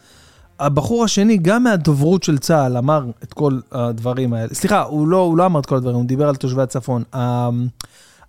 שה... 0.62 1.04
השני, 1.04 1.38
גם 1.38 1.64
מהדוברות 1.64 2.24
של 2.24 2.38
צה"ל, 2.38 2.78
אמר 2.78 3.06
את 3.24 3.34
כל 3.34 3.60
הדברים 3.72 4.34
האלה. 4.34 4.54
סליחה, 4.54 4.82
הוא 4.82 5.08
לא, 5.08 5.18
הוא 5.18 5.38
לא 5.38 5.46
אמר 5.46 5.60
את 5.60 5.66
כל 5.66 5.76
הדברים, 5.76 5.96
הוא 5.96 6.06
דיבר 6.06 6.30
על 6.30 6.36
תושבי 6.36 6.62
הצפון. 6.62 7.04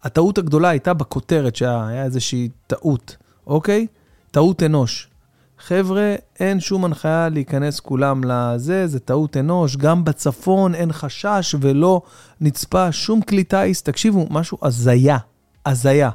הטעות 0.02 0.38
הגדולה 0.38 0.68
הייתה 0.68 0.94
בכותרת, 0.94 1.56
שהיה 1.56 2.04
איזושהי 2.04 2.48
טעות, 2.66 3.16
אוקיי? 3.46 3.86
טעות 4.30 4.62
אנוש. 4.62 5.08
חבר'ה, 5.58 6.14
אין 6.40 6.60
שום 6.60 6.84
הנחיה 6.84 7.28
להיכנס 7.28 7.80
כולם 7.80 8.20
לזה, 8.24 8.86
זה 8.86 9.00
טעות 9.00 9.36
אנוש. 9.36 9.76
גם 9.76 10.04
בצפון 10.04 10.74
אין 10.74 10.92
חשש 10.92 11.54
ולא 11.60 12.02
נצפה 12.40 12.92
שום 12.92 13.20
כלי 13.22 13.44
טיס. 13.44 13.82
תקשיבו, 13.82 14.26
משהו 14.30 14.58
הזיה, 14.62 15.18
הזיה. 15.66 16.10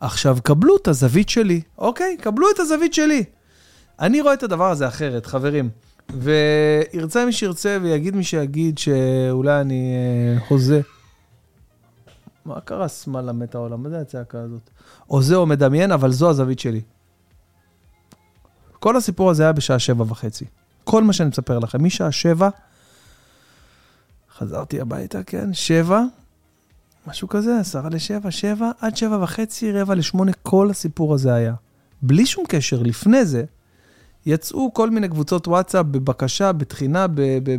עכשיו, 0.00 0.38
קבלו 0.42 0.76
את 0.76 0.88
הזווית 0.88 1.28
שלי, 1.28 1.60
אוקיי? 1.78 2.16
קבלו 2.20 2.46
את 2.54 2.60
הזווית 2.60 2.94
שלי. 2.94 3.24
אני 4.00 4.20
רואה 4.20 4.34
את 4.34 4.42
הדבר 4.42 4.70
הזה 4.70 4.88
אחרת, 4.88 5.26
חברים. 5.26 5.70
וירצה 6.14 7.26
מי 7.26 7.32
שירצה 7.32 7.78
ויגיד 7.82 8.16
מי 8.16 8.24
שיגיד 8.24 8.78
שאולי 8.78 9.60
אני 9.60 9.94
אה, 9.96 10.44
הוזה. 10.48 10.80
מה 12.44 12.60
קרה 12.60 12.88
שמאלה 12.88 13.32
מת 13.32 13.54
העולם? 13.54 13.82
מה 13.82 13.88
זה 13.88 14.00
הצעקה 14.00 14.40
הזאת? 14.40 14.70
או 15.10 15.22
זה 15.22 15.36
או 15.36 15.46
מדמיין, 15.46 15.92
אבל 15.92 16.12
זו 16.12 16.30
הזווית 16.30 16.58
שלי. 16.58 16.80
כל 18.80 18.96
הסיפור 18.96 19.30
הזה 19.30 19.42
היה 19.42 19.52
בשעה 19.52 19.78
שבע 19.78 20.04
וחצי. 20.08 20.44
כל 20.84 21.04
מה 21.04 21.12
שאני 21.12 21.28
מספר 21.28 21.58
לכם, 21.58 21.84
משעה 21.84 22.12
שבע, 22.12 22.48
חזרתי 24.38 24.80
הביתה, 24.80 25.22
כן, 25.22 25.54
שבע, 25.54 26.02
משהו 27.06 27.28
כזה, 27.28 27.58
עשרה 27.60 27.88
לשבע, 27.88 28.30
שבע, 28.30 28.70
עד 28.80 28.96
שבע 28.96 29.18
וחצי, 29.22 29.72
רבע 29.72 29.94
לשמונה, 29.94 30.32
כל 30.32 30.70
הסיפור 30.70 31.14
הזה 31.14 31.34
היה. 31.34 31.54
בלי 32.02 32.26
שום 32.26 32.44
קשר, 32.48 32.82
לפני 32.82 33.24
זה, 33.24 33.44
יצאו 34.26 34.74
כל 34.74 34.90
מיני 34.90 35.08
קבוצות 35.08 35.48
וואטסאפ 35.48 35.86
בבקשה, 35.86 36.52
בתחינה, 36.52 37.06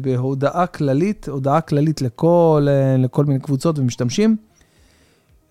בהודעה 0.02 0.68
כללית, 0.68 1.28
הודעה 1.30 1.62
כללית 1.62 2.02
לכל, 2.02 2.68
לכל 2.98 3.26
מיני 3.26 3.40
קבוצות 3.40 3.80
ומשתמשים. 3.80 4.36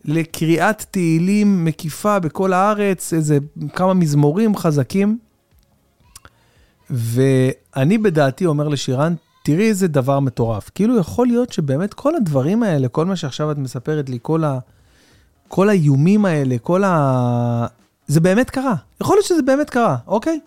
לקריאת 0.05 0.85
תהילים 0.91 1.65
מקיפה 1.65 2.19
בכל 2.19 2.53
הארץ, 2.53 3.13
איזה 3.13 3.39
כמה 3.75 3.95
מזמורים 3.95 4.57
חזקים. 4.57 5.19
ואני 6.91 7.99
בדעתי 7.99 8.47
אומר 8.47 8.69
לשירן, 8.69 9.15
תראי 9.45 9.69
איזה 9.69 9.89
דבר 9.89 10.21
מטורף. 10.21 10.71
כאילו 10.75 10.99
יכול 10.99 11.27
להיות 11.27 11.53
שבאמת 11.53 11.95
כל 11.95 12.17
הדברים 12.17 12.63
האלה, 12.63 12.89
כל 12.89 13.07
מה 13.07 13.17
שעכשיו 13.17 13.51
את 13.51 13.59
מספרת 13.59 14.09
לי, 14.09 14.19
כל, 14.23 14.45
ה... 14.45 14.59
כל 15.49 15.69
האיומים 15.69 16.25
האלה, 16.25 16.59
כל 16.59 16.85
ה... 16.85 17.67
זה 18.07 18.21
באמת 18.21 18.51
קרה. 18.51 18.75
יכול 19.01 19.17
להיות 19.17 19.27
שזה 19.27 19.43
באמת 19.43 19.71
קרה, 19.71 19.97
אוקיי? 20.07 20.41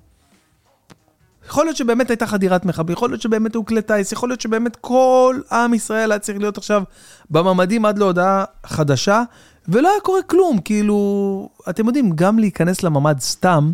יכול 1.49 1.65
להיות 1.65 1.77
שבאמת 1.77 2.09
הייתה 2.09 2.27
חדירת 2.27 2.65
מחבל, 2.65 2.93
יכול 2.93 3.09
להיות 3.09 3.21
שבאמת 3.21 3.55
הוא 3.55 3.65
כלי 3.65 3.81
טיס, 3.81 4.11
יכול 4.11 4.29
להיות 4.29 4.41
שבאמת 4.41 4.75
כל 4.75 5.39
עם 5.51 5.73
ישראל 5.73 6.11
היה 6.11 6.19
צריך 6.19 6.39
להיות 6.39 6.57
עכשיו 6.57 6.83
בממדים 7.29 7.85
עד 7.85 7.97
להודעה 7.97 8.43
חדשה, 8.65 9.23
ולא 9.67 9.89
היה 9.89 9.99
קורה 10.01 10.21
כלום, 10.21 10.59
כאילו, 10.59 11.49
אתם 11.69 11.87
יודעים, 11.87 12.11
גם 12.15 12.39
להיכנס 12.39 12.83
לממד 12.83 13.19
סתם, 13.19 13.71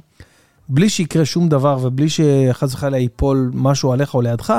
בלי 0.70 0.89
שיקרה 0.89 1.25
שום 1.25 1.50
דבר 1.50 1.77
ובלי 1.82 2.08
שחס 2.10 2.74
וחלילה 2.74 2.98
ייפול 2.98 3.51
משהו 3.53 3.91
עליך 3.91 4.13
או 4.13 4.22
לידך, 4.22 4.53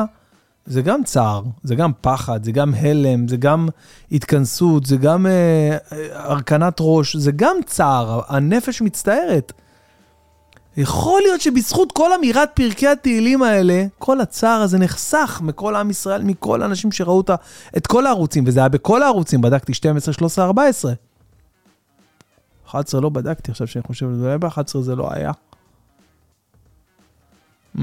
זה 0.66 0.82
גם 0.82 1.04
צער, 1.04 1.42
זה 1.62 1.74
גם 1.74 1.90
פחד, 2.00 2.44
זה 2.44 2.52
גם 2.52 2.74
הלם, 2.74 3.28
זה 3.28 3.36
גם 3.36 3.68
התכנסות, 4.12 4.86
זה 4.86 4.96
גם 4.96 5.26
אה, 5.26 5.76
הרכנת 6.12 6.76
ראש, 6.80 7.16
זה 7.16 7.32
גם 7.36 7.56
צער, 7.66 8.20
הנפש 8.28 8.82
מצטערת. 8.82 9.52
יכול 10.76 11.22
להיות 11.22 11.40
שבזכות 11.40 11.92
כל 11.92 12.12
אמירת 12.12 12.50
פרקי 12.54 12.88
התהילים 12.88 13.42
האלה, 13.42 13.84
כל 13.98 14.20
הצער 14.20 14.60
הזה 14.60 14.78
נחסך 14.78 15.40
מכל 15.44 15.76
עם 15.76 15.90
ישראל, 15.90 16.22
מכל 16.22 16.62
האנשים 16.62 16.92
שראו 16.92 17.16
אותה, 17.16 17.34
את 17.76 17.86
כל 17.86 18.06
הערוצים, 18.06 18.44
וזה 18.46 18.60
היה 18.60 18.68
בכל 18.68 19.02
הערוצים, 19.02 19.40
בדקתי 19.40 19.74
12, 19.74 20.14
13, 20.14 20.44
14. 20.44 20.92
11 22.66 23.00
לא 23.00 23.08
בדקתי 23.08 23.50
עכשיו 23.50 23.66
שאני 23.66 23.82
חושב, 23.82 24.06
אולי 24.06 24.38
ב-11 24.38 24.80
זה 24.80 24.96
לא 24.96 25.12
היה. 25.12 25.32
Mm. 27.76 27.80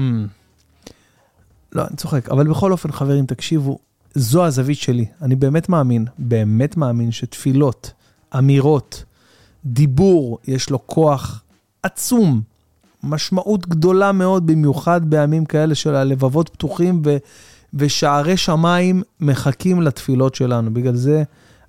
לא, 1.72 1.82
אני 1.88 1.96
צוחק. 1.96 2.28
אבל 2.28 2.48
בכל 2.48 2.72
אופן, 2.72 2.92
חברים, 2.92 3.26
תקשיבו, 3.26 3.78
זו 4.14 4.44
הזווית 4.44 4.78
שלי. 4.78 5.06
אני 5.22 5.36
באמת 5.36 5.68
מאמין, 5.68 6.06
באמת 6.18 6.76
מאמין 6.76 7.12
שתפילות, 7.12 7.92
אמירות, 8.38 9.04
דיבור, 9.64 10.38
יש 10.44 10.70
לו 10.70 10.86
כוח 10.86 11.42
עצום, 11.82 12.42
משמעות 13.04 13.68
גדולה 13.68 14.12
מאוד, 14.12 14.46
במיוחד 14.46 15.10
בימים 15.10 15.44
כאלה 15.44 15.74
של 15.74 15.94
הלבבות 15.94 16.48
פתוחים 16.48 17.02
ו, 17.04 17.16
ושערי 17.74 18.36
שמיים 18.36 19.02
מחכים 19.20 19.82
לתפילות 19.82 20.34
שלנו. 20.34 20.74
בגלל 20.74 20.94
זה 20.94 21.22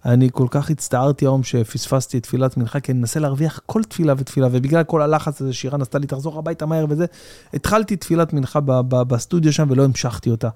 אני 0.06 0.30
כל 0.32 0.48
כך 0.50 0.70
הצטערתי 0.70 1.26
היום 1.26 1.44
שפספסתי 1.44 2.18
את 2.18 2.24
תפילת 2.24 2.58
מנחה, 2.58 2.80
כי 2.80 2.92
אני 2.92 3.00
מנסה 3.00 3.20
להרוויח 3.20 3.60
כל 3.66 3.84
תפילה 3.84 4.14
ותפילה, 4.18 4.48
ובגלל 4.52 4.84
כל 4.84 5.02
הלחץ 5.02 5.42
הזה 5.42 5.54
שירן 5.54 5.82
עשתה 5.82 5.98
לי, 5.98 6.08
תחזור 6.08 6.40
הביתה 6.40 6.66
מהר 6.66 6.86
וזה, 6.90 7.06
התחלתי 7.54 7.96
תפילת 7.96 8.34
מנחה 8.34 8.60
ב- 8.60 8.72
ב- 8.72 9.02
בסטודיו 9.02 9.54
שם 9.54 9.68
ולא 9.70 9.84
המשכתי 9.84 10.30
אותה. 10.30 10.50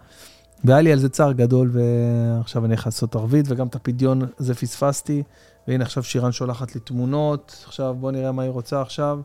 והיה 0.63 0.81
לי 0.81 0.91
על 0.91 0.99
זה 0.99 1.09
צער 1.09 1.31
גדול, 1.31 1.71
ועכשיו 1.73 2.65
אני 2.65 2.73
יכול 2.73 2.87
לעשות 2.87 3.15
ערבית, 3.15 3.45
וגם 3.49 3.67
את 3.67 3.75
הפדיון 3.75 4.21
הזה 4.39 4.55
פספסתי, 4.55 5.23
והנה 5.67 5.83
עכשיו 5.83 6.03
שירן 6.03 6.31
שולחת 6.31 6.75
לי 6.75 6.81
תמונות, 6.81 7.63
עכשיו 7.65 7.95
בוא 7.99 8.11
נראה 8.11 8.31
מה 8.31 8.43
היא 8.43 8.51
רוצה 8.51 8.81
עכשיו. 8.81 9.19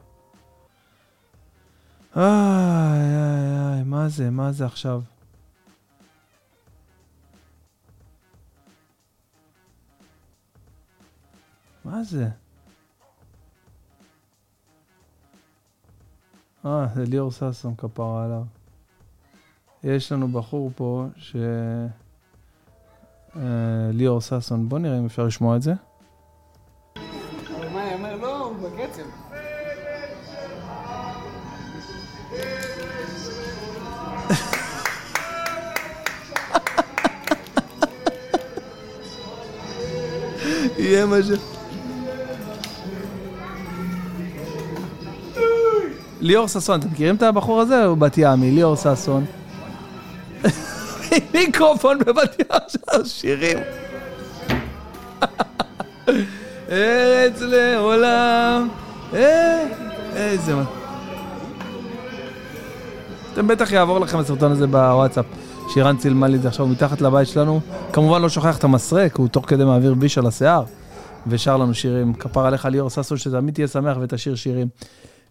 איי, 2.17 2.25
איי, 2.25 3.75
איי, 3.75 3.83
מה 3.85 4.09
זה, 4.09 4.31
מה 4.31 4.53
זה 4.53 4.67
עכשיו? 4.67 5.03
מה 11.85 12.05
זה? 12.05 12.29
אה, 16.67 16.87
זה 16.95 17.05
ליאור 17.05 17.31
ששון 17.33 17.75
כפרה 17.77 18.25
עליו. 18.25 18.43
יש 19.85 20.13
לנו 20.13 20.29
בחור 20.29 20.71
פה 20.77 21.07
ש... 21.17 21.37
אה, 23.37 23.91
ליאור 23.93 24.21
ששון, 24.21 24.69
בוא 24.69 24.79
נראה 24.79 24.99
אם 24.99 25.07
אפשר 25.07 25.25
לשמוע 25.25 25.57
את 25.57 25.63
זה. 25.63 25.73
יהיה 40.85 41.07
מה 41.07 41.17
ש... 41.23 41.27
ליאור 46.21 46.49
ששון, 46.49 46.81
אתם 46.81 46.89
מכירים 46.89 47.15
את 47.15 47.23
הבחור 47.23 47.61
הזה? 47.61 47.85
הוא 47.85 47.97
בת 47.97 48.15
ימי, 48.17 48.51
ליאור 48.51 48.77
ששון. 48.77 49.25
מיקרופון 51.35 51.99
בבת 51.99 52.39
ים 52.39 52.47
שר 52.69 53.05
שירים. 53.05 53.59
ארץ 56.71 57.41
לעולם, 57.41 58.69
אה, 59.15 59.67
איזה... 60.17 60.55
אתם 63.33 63.47
בטח 63.47 63.73
יעבור 63.73 63.99
לכם 63.99 64.19
הסרטון 64.19 64.53
הזה 64.53 64.67
בוואטסאפ. 64.67 65.25
שירן 65.69 65.97
צילמה 65.97 66.29
לי 66.29 66.37
את 66.37 66.43
זה 66.43 66.49
עכשיו 66.49 66.67
מתחת 66.67 67.01
לבית 67.01 67.29
שלנו. 67.29 67.61
כמובן 67.93 68.23
לא 68.23 68.29
שוכח 68.29 68.59
את 68.59 68.65
המסרק, 68.65 69.17
הוא 69.17 69.29
תוך 69.29 69.49
כדי 69.49 69.65
מעביר 69.65 69.95
ביש 69.95 70.19
על 70.19 70.27
השיער. 70.27 70.65
ושר 71.27 71.57
לנו 71.57 71.75
שירים. 71.75 72.15
כפר 72.15 72.47
עליך 72.47 72.65
ליאור 72.65 72.91
ששון, 72.91 73.19
שתמיד 73.19 73.55
תהיה 73.55 73.69
שמח 73.69 73.97
ותשאיר 74.01 74.35
שירים. 74.35 74.69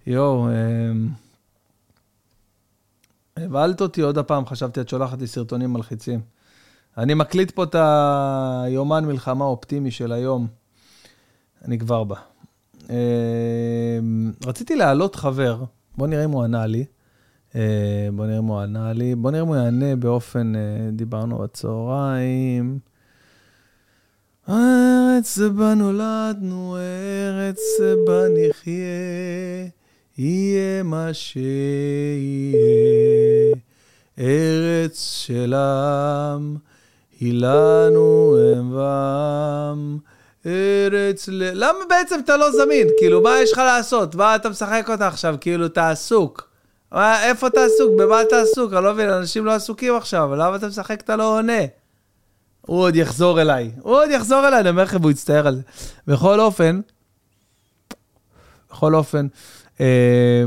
יואו, 0.08 0.48
אמ, 0.48 1.10
הבהלת 3.38 3.82
אותי 3.82 4.02
עוד 4.02 4.18
הפעם, 4.18 4.46
חשבתי 4.46 4.82
את 4.82 4.90
שולחת 4.90 5.22
לי 5.22 5.28
סרטונים 5.28 5.74
מלחיצים. 5.74 6.22
אני 6.98 7.14
מקליט 7.14 7.52
פה 7.52 7.64
את 7.64 7.76
היומן 7.76 9.06
מלחמה 9.06 9.46
אופטימי 9.46 9.92
של 9.92 10.12
היום. 10.12 10.48
אני 11.66 11.80
כבר 11.80 12.04
בא. 12.04 12.16
אמ, 12.90 14.32
רציתי 14.46 14.76
להעלות 14.76 15.16
חבר, 15.16 15.64
בוא 15.98 16.08
נראה 16.08 16.26
אם 16.26 16.32
הוא 16.32 16.44
ענה 16.44 16.66
לי. 16.66 16.86
אה, 17.56 18.10
בוא 18.14 18.26
נראה 18.26 18.40
אם 18.40 18.44
הוא 18.44 18.60
ענה 18.60 18.94
לי. 18.94 19.16
בוא 19.16 19.32
נראה 19.32 19.44
אם 19.44 19.48
הוא 19.48 19.56
יענה 19.56 19.96
באופן, 19.96 20.56
אה, 20.56 20.90
דיברנו 20.92 21.38
בצהריים. 21.38 22.80
הארץ 24.48 25.36
שבה 25.36 25.74
נולדנו, 25.74 26.78
ארץ 26.78 27.60
שבה 27.78 28.24
נחיה, 28.30 29.70
יהיה 30.18 30.84
מה 30.84 31.14
שיהיה. 31.14 32.58
ארץ 34.20 35.24
של 35.26 35.54
עם, 35.54 36.56
היא 37.20 37.34
לנו 37.34 38.38
אם 38.60 38.76
ועם. 38.76 39.98
ארץ 40.46 41.30
ל... 41.32 41.52
למה 41.54 41.80
בעצם 41.90 42.20
אתה 42.24 42.38
לא 42.38 42.52
זמין? 42.52 42.88
כאילו, 43.00 43.22
מה 43.22 43.42
יש 43.42 43.52
לך 43.52 43.58
לעשות? 43.58 44.16
מה 44.16 44.36
אתה 44.36 44.50
משחק 44.50 44.90
אותה 44.90 45.08
עכשיו? 45.08 45.36
כאילו, 45.42 45.66
אתה 45.66 45.90
עסוק. 45.90 46.53
מה, 46.94 47.24
איפה 47.24 47.48
אתה 47.48 47.60
עסוק? 47.66 47.92
במה 48.00 48.22
אתה 48.22 48.42
עסוק? 48.42 48.74
אני 48.74 48.84
לא 48.84 48.94
מבין, 48.94 49.10
אנשים 49.10 49.46
לא 49.46 49.52
עסוקים 49.52 49.96
עכשיו, 49.96 50.36
למה 50.36 50.56
אתה 50.56 50.68
משחק? 50.68 51.02
אתה 51.02 51.16
לא 51.16 51.38
עונה. 51.38 51.62
הוא 52.62 52.78
עוד 52.78 52.96
יחזור 52.96 53.42
אליי. 53.42 53.72
הוא 53.82 53.94
עוד 53.94 54.10
יחזור 54.10 54.48
אליי, 54.48 54.60
אני 54.60 54.70
אומר 54.70 54.84
לכם, 54.84 55.02
הוא 55.02 55.12
יצטער 55.12 55.48
על 55.48 55.56
זה. 55.56 55.62
בכל 56.08 56.40
אופן, 56.40 56.82
בכל 58.72 58.96
אופן, 58.96 59.28
אה, 59.80 60.44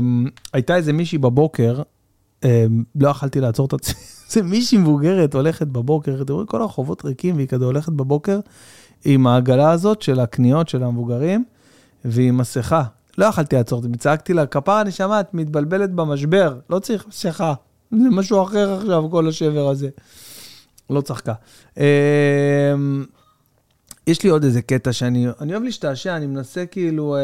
הייתה 0.53 0.75
איזה 0.75 0.93
מישהי 0.93 1.17
בבוקר, 1.17 1.81
אה, 2.43 2.65
לא 2.95 3.09
יכלתי 3.09 3.39
לעצור 3.39 3.65
את 3.65 3.73
עצמי, 3.73 3.95
זה 4.31 4.43
מישהי 4.43 4.77
מבוגרת 4.77 5.35
הולכת 5.35 5.67
בבוקר, 5.67 6.21
אתם 6.21 6.33
רואים 6.33 6.47
כל 6.47 6.61
הרחובות 6.61 7.05
ריקים, 7.05 7.35
והיא 7.35 7.47
כזה 7.47 7.65
הולכת 7.65 7.91
בבוקר 7.91 8.39
עם 9.05 9.27
העגלה 9.27 9.71
הזאת 9.71 10.01
של 10.01 10.19
הקניות 10.19 10.69
של 10.69 10.83
המבוגרים, 10.83 11.45
ועם 12.05 12.37
מסכה. 12.37 12.83
לא 13.17 13.25
יכלתי 13.25 13.55
לעצור 13.55 13.79
את 13.79 13.83
זה, 13.83 13.89
צעקתי 13.99 14.33
לה, 14.33 14.45
כפרה 14.45 14.83
נשמה, 14.83 15.19
את 15.19 15.33
מתבלבלת 15.33 15.91
במשבר, 15.91 16.59
לא 16.69 16.79
צריך 16.79 17.07
מסכה. 17.07 17.53
זה 17.91 18.09
משהו 18.11 18.43
אחר 18.43 18.73
עכשיו, 18.73 19.03
כל 19.11 19.27
השבר 19.27 19.69
הזה. 19.69 19.89
לא 20.89 21.01
צחקה. 21.01 21.33
אמ, 21.77 21.83
יש 24.07 24.23
לי 24.23 24.29
עוד 24.29 24.43
איזה 24.43 24.61
קטע 24.61 24.93
שאני 24.93 25.27
אני 25.41 25.53
אוהב 25.53 25.63
להשתעשע, 25.63 26.15
אני 26.15 26.27
מנסה 26.27 26.65
כאילו, 26.65 27.15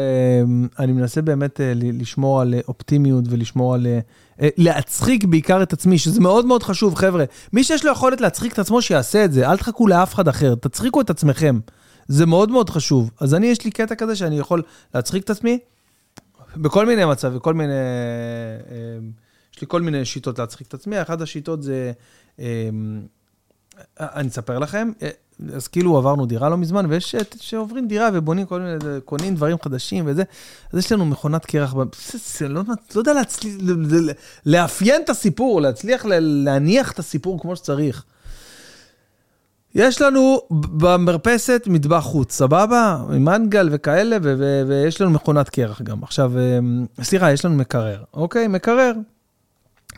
אמ, 0.42 0.68
אני 0.78 0.92
מנסה 0.92 1.22
באמת 1.22 1.60
אה, 1.60 1.72
לשמור 1.76 2.40
על 2.40 2.54
אופטימיות 2.68 3.24
ולשמור 3.28 3.74
על... 3.74 3.86
אה, 3.86 4.48
להצחיק 4.56 5.24
בעיקר 5.24 5.62
את 5.62 5.72
עצמי, 5.72 5.98
שזה 5.98 6.20
מאוד 6.20 6.46
מאוד 6.46 6.62
חשוב, 6.62 6.94
חבר'ה. 6.94 7.24
מי 7.52 7.64
שיש 7.64 7.84
לו 7.84 7.92
יכולת 7.92 8.20
להצחיק 8.20 8.52
את 8.52 8.58
עצמו, 8.58 8.82
שיעשה 8.82 9.24
את 9.24 9.32
זה. 9.32 9.50
אל 9.50 9.56
תחכו 9.56 9.86
לאף 9.86 10.14
אחד 10.14 10.28
אחר, 10.28 10.54
תצחיקו 10.54 11.00
את 11.00 11.10
עצמכם. 11.10 11.58
זה 12.08 12.26
מאוד 12.26 12.50
מאוד 12.50 12.70
חשוב. 12.70 13.10
אז 13.20 13.34
אני, 13.34 13.46
יש 13.46 13.64
לי 13.64 13.70
קטע 13.70 13.94
כזה 13.94 14.16
שאני 14.16 14.38
יכול 14.38 14.62
להצחיק 14.94 15.24
את 15.24 15.30
עצמי 15.30 15.58
בכל 16.56 16.86
מיני 16.86 17.04
מצבים, 17.04 17.38
כל 17.38 17.54
מיני... 17.54 17.72
אמ, 17.72 19.10
יש 19.54 19.60
לי 19.60 19.66
כל 19.70 19.82
מיני 19.82 20.04
שיטות 20.04 20.38
להצחיק 20.38 20.68
את 20.68 20.74
עצמי. 20.74 21.02
אחת 21.02 21.20
השיטות 21.20 21.62
זה... 21.62 21.92
אני 24.00 24.28
אספר 24.28 24.58
לכם, 24.58 24.90
אה, 25.02 25.08
אז 25.54 25.68
כאילו 25.68 25.96
עברנו 25.96 26.26
דירה 26.26 26.48
לא 26.48 26.56
מזמן, 26.56 26.86
ויש 26.88 27.14
שעוברים 27.40 27.88
דירה 27.88 28.10
ובונים 28.12 28.46
כל 28.46 28.60
מיני, 28.60 29.00
קונים 29.04 29.34
דברים 29.34 29.56
חדשים 29.62 30.04
וזה, 30.06 30.22
אז 30.72 30.78
יש 30.78 30.92
לנו 30.92 31.04
מכונת 31.04 31.44
קרח, 31.44 31.74
לא, 31.74 31.84
לא 32.48 32.62
יודע 32.94 33.12
להצליח, 33.12 33.54
לאפיין 34.46 35.02
את 35.04 35.10
הסיפור, 35.10 35.60
להצליח 35.60 36.04
להניח 36.20 36.92
את 36.92 36.98
הסיפור 36.98 37.40
כמו 37.40 37.56
שצריך. 37.56 38.04
יש 39.74 40.02
לנו 40.02 40.40
במרפסת 40.50 41.62
מטבח 41.66 42.00
חוץ, 42.00 42.32
סבבה? 42.32 42.98
עם 43.14 43.24
מנגל 43.24 43.68
וכאלה, 43.72 44.16
ויש 44.68 45.00
לנו 45.00 45.10
מכונת 45.10 45.48
קרח 45.48 45.82
גם. 45.82 46.02
עכשיו, 46.02 46.38
אה, 46.38 46.58
סליחה, 47.02 47.32
יש 47.32 47.44
לנו 47.44 47.54
מקרר, 47.54 48.02
אוקיי? 48.14 48.48
מקרר. 48.48 48.92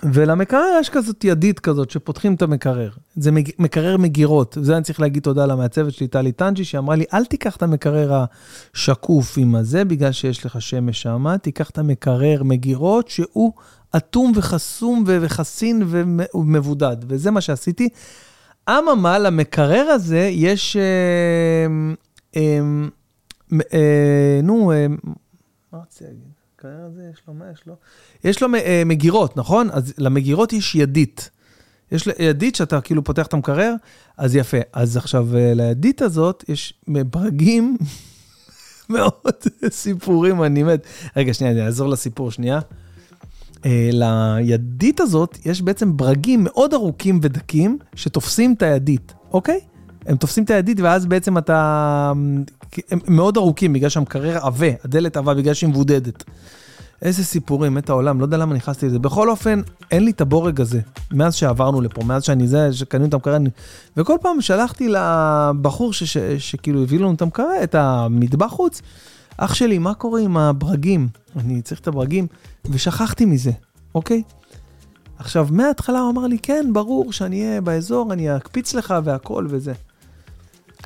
ולמקרר 0.02 0.78
יש 0.80 0.88
כזאת 0.88 1.24
ידית 1.24 1.60
כזאת, 1.60 1.90
שפותחים 1.90 2.34
את 2.34 2.42
המקרר. 2.42 2.90
זה 3.16 3.32
מג... 3.32 3.50
מקרר 3.58 3.96
מגירות. 3.96 4.58
זה 4.60 4.76
אני 4.76 4.84
צריך 4.84 5.00
להגיד 5.00 5.22
תודה 5.22 5.46
למעצבת 5.46 5.92
שלי, 5.92 6.08
טלי 6.08 6.32
טנג'י, 6.32 6.64
שאמרה 6.64 6.96
לי, 6.96 7.04
אל 7.14 7.24
תיקח 7.24 7.56
את 7.56 7.62
המקרר 7.62 8.24
השקוף 8.74 9.34
עם 9.38 9.54
הזה, 9.54 9.84
בגלל 9.84 10.12
שיש 10.12 10.46
לך 10.46 10.62
שמש 10.62 11.02
שם, 11.02 11.36
תיקח 11.42 11.70
את 11.70 11.78
המקרר 11.78 12.42
מגירות, 12.42 13.08
שהוא 13.08 13.52
אטום 13.96 14.32
וחסום 14.34 15.04
וחסין 15.06 15.82
ומבודד. 16.34 16.96
וזה 17.08 17.30
מה 17.30 17.40
שעשיתי. 17.40 17.88
אממה, 18.68 19.18
למקרר 19.18 19.86
הזה 19.90 20.28
יש... 20.32 20.76
אה, 20.76 21.66
אה, 22.36 22.60
אה, 23.72 24.40
נו, 24.42 24.72
מה 25.72 25.78
רציתי 25.82 26.04
להגיד? 26.04 26.22
המקרר 26.54 26.86
הזה, 26.86 27.10
יש 27.12 27.22
לו, 27.28 27.34
מה 27.34 27.44
יש 27.52 27.66
לו? 27.66 27.76
יש 28.24 28.42
לו 28.42 28.48
מגירות, 28.86 29.36
נכון? 29.36 29.68
אז 29.72 29.94
למגירות 29.98 30.52
יש 30.52 30.74
ידית. 30.74 31.30
יש 31.92 32.08
ידית 32.18 32.54
שאתה 32.54 32.80
כאילו 32.80 33.04
פותח 33.04 33.26
את 33.26 33.34
המקרר, 33.34 33.74
אז 34.16 34.36
יפה. 34.36 34.56
אז 34.72 34.96
עכשיו, 34.96 35.28
לידית 35.32 36.02
הזאת 36.02 36.44
יש 36.48 36.74
ברגים 36.86 37.76
מאוד 38.88 39.12
סיפורים, 39.70 40.42
אני 40.42 40.62
מת. 40.62 40.86
רגע, 41.16 41.34
שנייה, 41.34 41.52
אני 41.52 41.66
אעזור 41.66 41.88
לסיפור 41.88 42.30
שנייה. 42.30 42.60
Uh, 43.56 43.68
לידית 43.92 45.00
הזאת 45.00 45.38
יש 45.44 45.62
בעצם 45.62 45.96
ברגים 45.96 46.44
מאוד 46.44 46.74
ארוכים 46.74 47.20
ודקים 47.22 47.78
שתופסים 47.94 48.54
את 48.56 48.62
הידית, 48.62 49.14
אוקיי? 49.32 49.60
הם 50.06 50.16
תופסים 50.16 50.44
את 50.44 50.50
הידית 50.50 50.80
ואז 50.80 51.06
בעצם 51.06 51.38
אתה... 51.38 52.12
הם 52.90 52.98
מאוד 53.08 53.36
ארוכים 53.36 53.72
בגלל 53.72 53.88
שהמקרר 53.88 54.38
עבה, 54.38 54.66
הדלת 54.84 55.16
עבה 55.16 55.34
בגלל 55.34 55.54
שהיא 55.54 55.70
מבודדת. 55.70 56.24
איזה 57.02 57.24
סיפורים, 57.24 57.74
מת 57.74 57.90
העולם, 57.90 58.20
לא 58.20 58.24
יודע 58.24 58.36
למה 58.36 58.54
נכנסתי 58.54 58.86
לזה. 58.86 58.98
בכל 58.98 59.30
אופן, 59.30 59.60
אין 59.90 60.04
לי 60.04 60.10
את 60.10 60.20
הבורג 60.20 60.60
הזה, 60.60 60.80
מאז 61.12 61.34
שעברנו 61.34 61.80
לפה, 61.80 62.04
מאז 62.04 62.24
שאני 62.24 62.48
זה, 62.48 62.72
שקנינו 62.72 63.06
את 63.06 63.14
המקרר, 63.14 63.36
וכל 63.96 64.16
פעם 64.20 64.40
שלחתי 64.40 64.88
לבחור 64.88 65.92
שכאילו 66.38 66.82
הביא 66.82 66.98
לנו 66.98 67.14
את 67.14 67.22
המקרר, 67.22 67.62
את 67.62 67.74
המטבח 67.74 68.46
חוץ, 68.46 68.82
אח 69.36 69.54
שלי, 69.54 69.78
מה 69.78 69.94
קורה 69.94 70.20
עם 70.20 70.36
הברגים? 70.36 71.08
אני 71.36 71.62
צריך 71.62 71.80
את 71.80 71.88
הברגים, 71.88 72.26
ושכחתי 72.64 73.24
מזה, 73.24 73.50
אוקיי? 73.94 74.22
עכשיו, 75.18 75.48
מההתחלה 75.50 76.00
הוא 76.00 76.10
אמר 76.10 76.26
לי, 76.26 76.38
כן, 76.38 76.70
ברור 76.72 77.12
שאני 77.12 77.46
אהיה 77.46 77.60
באזור, 77.60 78.12
אני 78.12 78.36
אקפיץ 78.36 78.74
לך 78.74 78.94
והכל 79.04 79.46
וזה. 79.50 79.72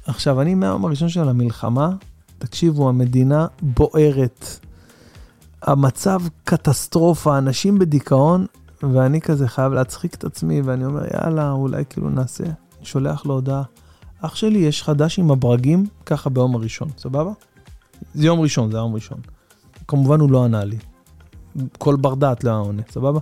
עכשיו, 0.07 0.41
אני 0.41 0.55
מהיום 0.55 0.85
הראשון 0.85 1.09
של 1.09 1.29
המלחמה, 1.29 1.91
תקשיבו, 2.39 2.89
המדינה 2.89 3.47
בוערת. 3.63 4.47
המצב 5.63 6.21
קטסטרופה, 6.45 7.39
אנשים 7.39 7.79
בדיכאון, 7.79 8.47
ואני 8.83 9.21
כזה 9.21 9.49
חייב 9.49 9.73
להצחיק 9.73 10.15
את 10.15 10.25
עצמי, 10.25 10.61
ואני 10.61 10.85
אומר, 10.85 11.03
יאללה, 11.15 11.51
אולי 11.51 11.85
כאילו 11.91 12.11
נעשה. 12.11 12.45
שולח 12.83 13.27
לו 13.27 13.35
הודעה, 13.35 13.63
אח 14.21 14.35
שלי, 14.35 14.59
יש 14.59 14.83
חדש 14.83 15.19
עם 15.19 15.31
הברגים, 15.31 15.87
ככה 16.07 16.31
ביום 16.31 16.55
הראשון, 16.55 16.89
סבבה? 16.99 17.33
זה 18.15 18.27
יום 18.27 18.41
ראשון, 18.41 18.71
זה 18.71 18.77
יום 18.77 18.95
ראשון. 18.95 19.19
כמובן 19.89 20.21
הוא 20.21 20.31
לא 20.31 20.45
ענה 20.45 20.65
לי. 20.65 20.77
כל 21.79 21.97
בר 21.97 22.15
דעת 22.15 22.45
לא 22.45 22.51
עונה, 22.51 22.83
סבבה? 22.91 23.21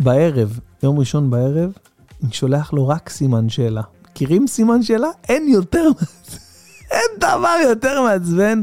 בערב, 0.00 0.58
יום 0.82 0.98
ראשון 0.98 1.30
בערב, 1.30 1.72
אני 2.22 2.32
שולח 2.32 2.72
לו 2.72 2.88
רק 2.88 3.08
סימן 3.08 3.48
שאלה. 3.48 3.82
מכירים 4.10 4.46
סימן 4.46 4.82
שאלה? 4.82 5.08
אין 5.28 5.48
יותר 5.48 5.88
אין 6.90 7.18
דבר 7.18 7.56
יותר 7.68 8.02
מעצבן 8.02 8.62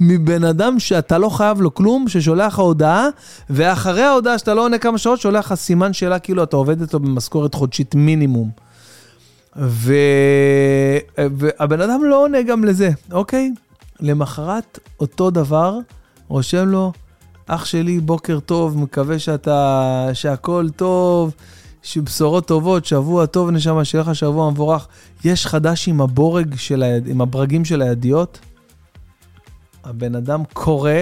מבן 0.00 0.44
אדם 0.44 0.80
שאתה 0.80 1.18
לא 1.18 1.28
חייב 1.28 1.60
לו 1.60 1.74
כלום, 1.74 2.08
ששולח 2.08 2.52
לך 2.52 2.58
הודעה, 2.58 3.08
ואחרי 3.50 4.02
ההודעה 4.02 4.38
שאתה 4.38 4.54
לא 4.54 4.64
עונה 4.64 4.78
כמה 4.78 4.98
שעות, 4.98 5.20
שולח 5.20 5.52
לך 5.52 5.54
סימן 5.54 5.92
שאלה 5.92 6.18
כאילו 6.18 6.42
אתה 6.42 6.56
עובד 6.56 6.80
איתו 6.80 7.00
במשכורת 7.00 7.54
חודשית 7.54 7.94
מינימום. 7.94 8.50
והבן 9.56 11.50
אדם 11.80 12.04
לא 12.04 12.22
עונה 12.22 12.42
גם 12.42 12.64
לזה, 12.64 12.90
אוקיי? 13.12 13.52
למחרת 14.00 14.78
אותו 15.00 15.30
דבר, 15.30 15.78
רושם 16.28 16.68
לו, 16.68 16.92
אח 17.46 17.64
שלי, 17.64 18.00
בוקר 18.00 18.40
טוב, 18.40 18.78
מקווה 18.78 19.18
שאתה, 19.18 20.08
שהכל 20.12 20.68
טוב, 20.76 21.34
שבשורות 21.82 22.46
טובות, 22.46 22.84
שבוע 22.84 23.26
טוב, 23.26 23.50
נשמה, 23.50 23.84
שיהיה 23.84 24.04
לך 24.04 24.14
שבוע 24.14 24.50
מבורך. 24.50 24.88
יש 25.24 25.46
חדש 25.46 25.88
עם 25.88 26.00
הבורג 26.00 26.54
של 26.56 26.82
היד... 26.82 27.08
עם 27.08 27.20
הברגים 27.20 27.64
של 27.64 27.82
הידיות? 27.82 28.38
הבן 29.84 30.14
אדם 30.14 30.42
קורא, 30.52 30.92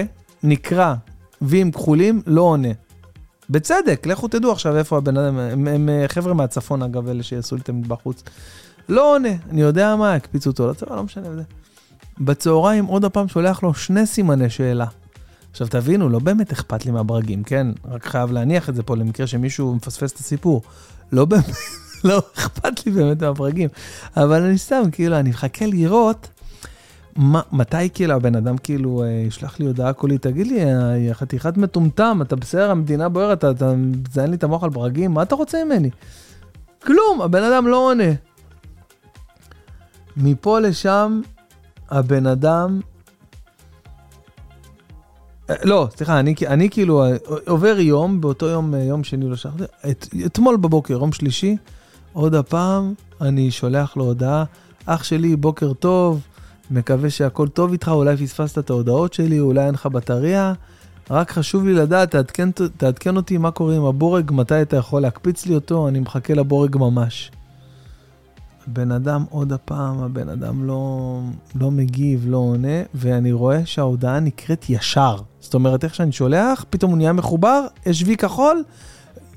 נקרא, 0.43 0.93
וים 1.41 1.71
כחולים, 1.71 2.21
לא 2.27 2.41
עונה. 2.41 2.71
בצדק, 3.53 4.07
לכו 4.07 4.27
תדעו 4.27 4.51
עכשיו 4.51 4.77
איפה 4.77 4.97
הבן 4.97 5.17
אדם, 5.17 5.37
הם, 5.37 5.67
הם 5.67 5.89
חבר'ה 6.07 6.33
מהצפון 6.33 6.81
אגב, 6.81 7.07
אלה 7.07 7.23
שיעשו 7.23 7.55
לי 7.55 7.61
את 7.61 7.69
בחוץ. 7.69 8.23
לא 8.89 9.15
עונה, 9.15 9.29
אני 9.49 9.61
יודע 9.61 9.95
מה, 9.95 10.13
הקפיצו 10.13 10.49
אותו 10.49 10.67
לצבא, 10.67 10.95
לא 10.95 11.03
משנה. 11.03 11.35
זה. 11.35 11.41
בצהריים 12.19 12.85
עוד 12.85 13.05
הפעם 13.05 13.27
שולח 13.27 13.63
לו 13.63 13.73
שני 13.73 14.05
סימני 14.05 14.49
שאלה. 14.49 14.85
עכשיו 15.51 15.67
תבינו, 15.67 16.09
לא 16.09 16.19
באמת 16.19 16.51
אכפת 16.51 16.85
לי 16.85 16.91
מהברגים, 16.91 17.43
כן? 17.43 17.67
רק 17.91 18.05
חייב 18.05 18.31
להניח 18.31 18.69
את 18.69 18.75
זה 18.75 18.83
פה 18.83 18.95
למקרה 18.95 19.27
שמישהו 19.27 19.75
מפספס 19.75 20.11
את 20.11 20.17
הסיפור. 20.17 20.61
לא 21.11 21.25
באמת, 21.25 21.49
לא 22.03 22.21
אכפת 22.37 22.85
לי 22.85 22.91
באמת 22.91 23.23
מהברגים. 23.23 23.69
אבל 24.17 24.43
אני 24.43 24.57
סתם, 24.57 24.81
כאילו, 24.91 25.19
אני 25.19 25.29
מחכה 25.29 25.65
לראות 25.65 26.27
מה, 27.15 27.41
מתי 27.51 27.89
כאילו 27.93 28.13
הבן 28.13 28.35
אדם 28.35 28.57
כאילו 28.57 29.03
אה, 29.03 29.07
ישלח 29.07 29.59
לי 29.59 29.65
הודעה 29.65 29.93
קולית, 29.93 30.21
תגיד 30.21 30.47
לי, 30.47 30.65
אה, 30.65 31.13
חתיכת 31.13 31.57
מטומטם, 31.57 32.19
אתה 32.21 32.35
בסדר, 32.35 32.71
המדינה 32.71 33.09
בוערת, 33.09 33.37
אתה, 33.37 33.51
אתה 33.51 33.73
מזיין 33.75 34.29
לי 34.29 34.35
את 34.35 34.43
המוח 34.43 34.63
על 34.63 34.69
ברגים, 34.69 35.11
מה 35.11 35.23
אתה 35.23 35.35
רוצה 35.35 35.63
ממני? 35.65 35.89
כלום, 36.83 37.21
הבן 37.21 37.43
אדם 37.43 37.67
לא 37.67 37.77
עונה. 37.77 38.13
מפה 40.17 40.59
לשם, 40.59 41.21
הבן 41.89 42.27
אדם... 42.27 42.79
אה, 45.49 45.55
לא, 45.63 45.87
סליחה, 45.95 46.19
אני, 46.19 46.35
אני 46.47 46.69
כאילו 46.69 47.05
עובר 47.47 47.79
יום, 47.79 48.21
באותו 48.21 48.45
יום, 48.45 48.73
יום 48.73 49.03
שני 49.03 49.29
לא 49.29 49.35
שלחתי, 49.35 49.63
את, 49.89 50.07
אתמול 50.25 50.55
בבוקר, 50.57 50.93
יום 50.93 51.11
שלישי, 51.11 51.57
עוד 52.13 52.35
הפעם, 52.35 52.93
אני 53.21 53.51
שולח 53.51 53.97
לו 53.97 54.03
הודעה, 54.03 54.43
אח 54.85 55.03
שלי, 55.03 55.35
בוקר 55.35 55.73
טוב, 55.73 56.21
מקווה 56.71 57.09
שהכל 57.09 57.47
טוב 57.47 57.71
איתך, 57.71 57.87
אולי 57.87 58.17
פספסת 58.17 58.57
את 58.57 58.69
ההודעות 58.69 59.13
שלי, 59.13 59.39
אולי 59.39 59.65
אין 59.65 59.73
לך 59.73 59.85
בטריה. 59.85 60.53
רק 61.11 61.31
חשוב 61.31 61.65
לי 61.65 61.73
לדעת, 61.73 62.11
תעדכן, 62.11 62.51
תעדכן 62.51 63.15
אותי 63.15 63.37
מה 63.37 63.51
קורה 63.51 63.75
עם 63.75 63.85
הבורג, 63.85 64.31
מתי 64.31 64.61
אתה 64.61 64.77
יכול 64.77 65.01
להקפיץ 65.01 65.45
לי 65.45 65.55
אותו, 65.55 65.87
אני 65.87 65.99
מחכה 65.99 66.33
לבורג 66.33 66.77
ממש. 66.77 67.31
הבן 68.67 68.91
אדם 68.91 69.25
עוד 69.29 69.53
הפעם, 69.53 70.03
הבן 70.03 70.29
אדם 70.29 70.67
לא, 70.67 71.19
לא 71.55 71.71
מגיב, 71.71 72.25
לא 72.27 72.37
עונה, 72.37 72.81
ואני 72.93 73.31
רואה 73.31 73.65
שההודעה 73.65 74.19
נקראת 74.19 74.69
ישר. 74.69 75.17
זאת 75.39 75.53
אומרת, 75.53 75.83
איך 75.83 75.95
שאני 75.95 76.11
שולח, 76.11 76.65
פתאום 76.69 76.91
הוא 76.91 76.97
נהיה 76.97 77.13
מחובר, 77.13 77.65
יש 77.85 78.03
וי 78.03 78.17
כחול, 78.17 78.63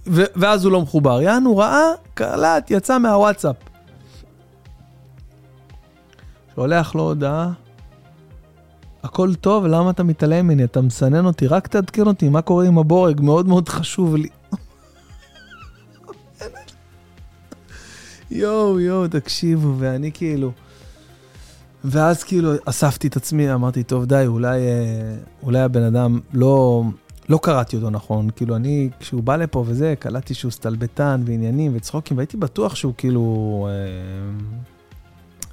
ו- 0.07 0.25
ואז 0.37 0.65
הוא 0.65 0.73
לא 0.73 0.83
מחובר. 0.83 1.23
יענו 1.23 1.57
ראה, 1.57 1.91
קלט, 2.15 2.71
יצא 2.71 2.99
מהוואטסאפ. 2.99 3.57
שולח 6.57 6.95
לו 6.95 7.03
הודעה, 7.03 7.53
הכל 9.03 9.35
טוב, 9.35 9.67
למה 9.67 9.91
אתה 9.91 10.03
מתעלם 10.03 10.45
ממני? 10.45 10.65
אתה 10.65 10.81
מסנן 10.81 11.27
אותי, 11.27 11.47
רק 11.47 11.67
תעדכן 11.67 12.07
אותי, 12.07 12.29
מה 12.29 12.43
קורה 12.43 12.67
עם 12.67 12.79
הבורג? 12.79 13.21
מאוד 13.21 13.49
מאוד 13.49 13.69
חשוב 13.69 14.17
לי. 14.17 14.29
יואו, 18.31 18.81
יואו, 18.81 19.09
תקשיבו, 19.09 19.75
ואני 19.79 20.13
כאילו... 20.13 20.53
ואז 21.85 22.25
כאילו 22.25 22.53
אספתי 22.65 23.09
את 23.09 23.17
עצמי, 23.17 23.55
אמרתי, 23.55 23.83
טוב, 23.83 24.05
די, 24.05 24.25
אולי, 24.27 24.61
אה, 24.61 25.17
אולי 25.43 25.61
הבן 25.61 25.83
אדם 25.83 26.21
לא, 26.33 26.85
לא 27.29 27.39
קראתי 27.43 27.77
אותו 27.77 27.91
נכון. 27.91 28.31
כאילו, 28.37 28.57
אני, 28.57 28.91
כשהוא 29.01 29.23
בא 29.23 29.37
לפה 29.37 29.65
וזה, 29.67 29.95
קלטתי 29.99 30.35
שהוא 30.35 30.53
סטלבטן 30.53 31.23
ועניינים 31.25 31.73
וצחוקים, 31.75 32.17
והייתי 32.17 32.37
בטוח 32.37 32.75
שהוא 32.75 32.95
כאילו... 32.97 33.69
אה, 33.71 34.67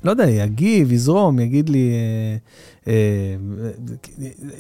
לא 0.04 0.12
יודע, 0.12 0.30
יגיב, 0.30 0.92
יזרום, 0.92 1.40
יגיד 1.40 1.70
לי, 1.70 1.92
אה, 1.92 2.38
אה, 2.88 3.36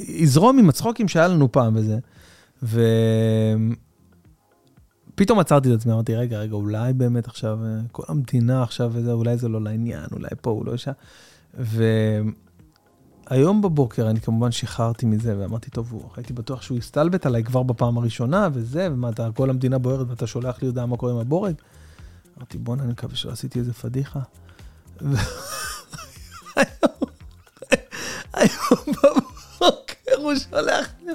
יזרום 0.07 0.59
עם 0.59 0.69
הצחוקים 0.69 1.07
שהיה 1.07 1.27
לנו 1.27 1.51
פעם 1.51 1.75
וזה. 1.75 1.99
ופתאום 5.13 5.39
עצרתי 5.39 5.73
את 5.73 5.79
עצמי, 5.79 5.93
אמרתי, 5.93 6.15
רגע, 6.15 6.39
רגע, 6.39 6.55
אולי 6.55 6.93
באמת 6.93 7.27
עכשיו, 7.27 7.59
אה, 7.63 7.79
כל 7.91 8.03
המדינה 8.07 8.63
עכשיו 8.63 8.91
וזה, 8.93 9.11
אולי 9.11 9.37
זה 9.37 9.49
לא 9.49 9.61
לעניין, 9.61 10.05
אולי 10.11 10.29
פה 10.41 10.49
הוא 10.49 10.65
לא 10.65 10.73
אישה. 10.73 10.91
והיום 13.29 13.61
בבוקר 13.61 14.09
אני 14.09 14.21
כמובן 14.21 14.51
שחררתי 14.51 15.05
מזה, 15.05 15.35
ואמרתי, 15.39 15.71
טוב, 15.71 16.09
הייתי 16.15 16.33
בטוח 16.33 16.61
שהוא 16.61 16.77
יסתלבט 16.77 17.25
עליי 17.25 17.43
כבר 17.43 17.63
בפעם 17.63 17.97
הראשונה, 17.97 18.49
וזה, 18.53 18.87
ומה 18.91 19.09
אתה, 19.09 19.29
כל 19.35 19.49
המדינה 19.49 19.77
בוערת 19.77 20.09
ואתה 20.09 20.27
שולח 20.27 20.61
לי 20.61 20.67
הודעה 20.67 20.85
מה 20.85 20.97
קורה 20.97 21.11
עם 21.11 21.17
הבורג. 21.17 21.53
אמרתי, 22.37 22.57
בואנה, 22.57 22.83
אני 22.83 22.91
מקווה 22.91 23.15
שלא 23.15 23.31
עשיתי 23.31 23.59
איזה 23.59 23.73
פדיחה. 23.73 24.19
היום 28.33 28.79
בבוקר 28.87 30.15
הוא 30.17 30.33
שולח 30.35 30.89
לי... 31.05 31.11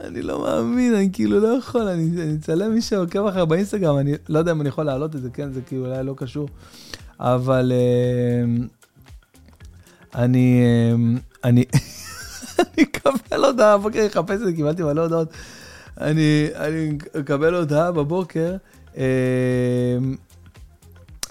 אני 0.00 0.22
לא 0.22 0.42
מאמין, 0.42 0.94
אני 0.94 1.08
כאילו 1.12 1.40
לא 1.40 1.48
יכול, 1.48 1.80
אני 1.80 2.10
אצלם 2.40 2.74
מי 2.74 2.82
שעוקב 2.82 3.26
אחר 3.26 3.44
באינסטגרם, 3.44 3.98
אני 3.98 4.14
לא 4.28 4.38
יודע 4.38 4.52
אם 4.52 4.60
אני 4.60 4.68
יכול 4.68 4.84
להעלות 4.84 5.16
את 5.16 5.22
זה, 5.22 5.30
כן, 5.30 5.52
זה 5.52 5.60
כאילו 5.62 5.86
אולי 5.86 6.04
לא 6.04 6.14
קשור, 6.16 6.48
אבל 7.20 7.72
אמ, 8.44 8.66
אני, 10.14 10.62
אמ, 10.92 11.18
אני, 11.44 11.64
אני 12.58 12.82
אקבל 12.82 13.44
הודעה, 13.44 13.72
הבוקר 13.72 14.06
אחפש 14.06 14.34
את 14.34 14.46
זה, 14.46 14.52
קיבלתי 14.52 14.82
מלא 14.82 15.00
הודעות, 15.00 15.28
אני 16.00 16.48
אקבל 17.20 17.54
הודעה 17.54 17.92
בבוקר, 17.92 18.56
אמ, 18.96 19.02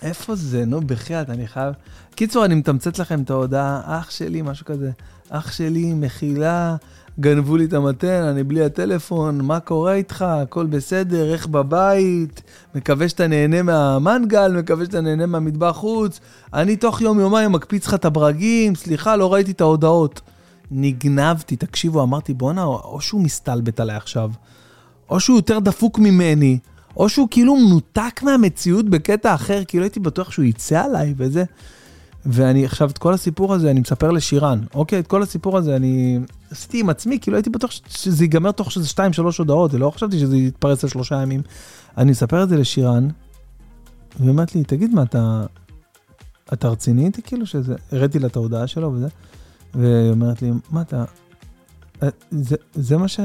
איפה 0.01 0.35
זה? 0.35 0.65
נו, 0.65 0.81
בחייאת, 0.81 1.29
אני 1.29 1.47
חייב... 1.47 1.73
קיצור, 2.15 2.45
אני 2.45 2.55
מתמצת 2.55 2.99
לכם 2.99 3.21
את 3.21 3.29
ההודעה, 3.29 3.81
אח 3.85 4.09
שלי, 4.09 4.41
משהו 4.41 4.65
כזה. 4.65 4.91
אח 5.29 5.51
שלי, 5.51 5.93
מחילה, 5.93 6.75
גנבו 7.19 7.57
לי 7.57 7.65
את 7.65 7.73
המתן, 7.73 8.23
אני 8.23 8.43
בלי 8.43 8.65
הטלפון, 8.65 9.41
מה 9.41 9.59
קורה 9.59 9.93
איתך? 9.93 10.21
הכל 10.21 10.65
בסדר, 10.65 11.33
איך 11.33 11.47
בבית? 11.47 12.41
מקווה 12.75 13.09
שאתה 13.09 13.27
נהנה 13.27 13.61
מהמנגל, 13.61 14.51
מקווה 14.51 14.85
שאתה 14.85 15.01
נהנה 15.01 15.25
מהמטבח 15.25 15.75
חוץ. 15.75 16.19
אני 16.53 16.75
תוך 16.75 17.01
יום-יומיים 17.01 17.51
מקפיץ 17.51 17.87
לך 17.87 17.93
את 17.93 18.05
הברגים, 18.05 18.75
סליחה, 18.75 19.15
לא 19.15 19.33
ראיתי 19.33 19.51
את 19.51 19.61
ההודעות. 19.61 20.21
נגנבתי, 20.71 21.55
תקשיבו, 21.55 22.03
אמרתי, 22.03 22.33
בואנה, 22.33 22.63
או 22.63 23.01
שהוא 23.01 23.21
מסתלבט 23.21 23.79
עליי 23.79 23.95
עכשיו, 23.95 24.31
או 25.09 25.19
שהוא 25.19 25.37
יותר 25.37 25.59
דפוק 25.59 25.99
ממני. 25.99 26.59
או 26.97 27.09
שהוא 27.09 27.27
כאילו 27.31 27.55
מנותק 27.55 28.21
מהמציאות 28.23 28.89
בקטע 28.89 29.35
אחר, 29.35 29.63
כאילו 29.67 29.83
הייתי 29.83 29.99
בטוח 29.99 30.31
שהוא 30.31 30.45
יצא 30.45 30.83
עליי 30.83 31.13
וזה. 31.17 31.43
ואני 32.25 32.65
עכשיו, 32.65 32.89
את 32.89 32.97
כל 32.97 33.13
הסיפור 33.13 33.53
הזה 33.53 33.71
אני 33.71 33.79
מספר 33.79 34.11
לשירן, 34.11 34.59
אוקיי? 34.73 34.99
את 34.99 35.07
כל 35.07 35.23
הסיפור 35.23 35.57
הזה 35.57 35.75
אני 35.75 36.19
עשיתי 36.51 36.79
עם 36.79 36.89
עצמי, 36.89 37.19
כאילו 37.19 37.37
הייתי 37.37 37.49
בטוח 37.49 37.71
שזה 37.87 38.23
ייגמר 38.23 38.51
תוך 38.51 38.71
שזה 38.71 38.93
2-3 39.17 39.21
הודעות, 39.37 39.73
ולא 39.73 39.91
חשבתי 39.91 40.19
שזה 40.19 40.37
יתפרץ 40.37 40.83
על 40.83 40.89
שלושה 40.89 41.21
ימים. 41.21 41.41
אני 41.97 42.11
מספר 42.11 42.43
את 42.43 42.49
זה 42.49 42.57
לשירן, 42.57 43.07
והיא 44.19 44.29
אומרת 44.29 44.55
לי, 44.55 44.63
תגיד 44.63 44.93
מה, 44.93 45.03
אתה, 45.03 45.45
אתה 46.53 46.67
רציני 46.69 47.05
איתי 47.05 47.21
כאילו 47.21 47.45
שזה, 47.45 47.75
הראיתי 47.91 48.19
לה 48.19 48.27
את 48.27 48.35
ההודעה 48.35 48.67
שלו 48.67 48.93
וזה, 48.93 49.07
והיא 49.75 50.11
אומרת 50.11 50.41
לי, 50.41 50.51
מה 50.71 50.81
אתה, 50.81 51.03
אה, 52.03 52.09
זה, 52.31 52.55
זה 52.73 52.97
מה 52.97 53.07
ש... 53.07 53.19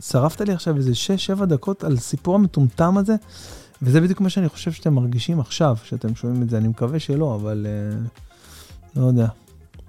שרפת 0.00 0.40
לי 0.40 0.52
עכשיו 0.52 0.76
איזה 0.76 0.92
6-7 1.40 1.44
דקות 1.44 1.84
על 1.84 1.96
סיפור 1.96 2.34
המטומטם 2.34 2.98
הזה, 2.98 3.14
וזה 3.82 4.00
בדיוק 4.00 4.20
מה 4.20 4.30
שאני 4.30 4.48
חושב 4.48 4.72
שאתם 4.72 4.94
מרגישים 4.94 5.40
עכשיו, 5.40 5.76
שאתם 5.84 6.14
שומעים 6.14 6.42
את 6.42 6.50
זה, 6.50 6.58
אני 6.58 6.68
מקווה 6.68 6.98
שלא, 6.98 7.34
אבל 7.34 7.66
uh, 7.66 8.98
לא 9.00 9.06
יודע. 9.06 9.26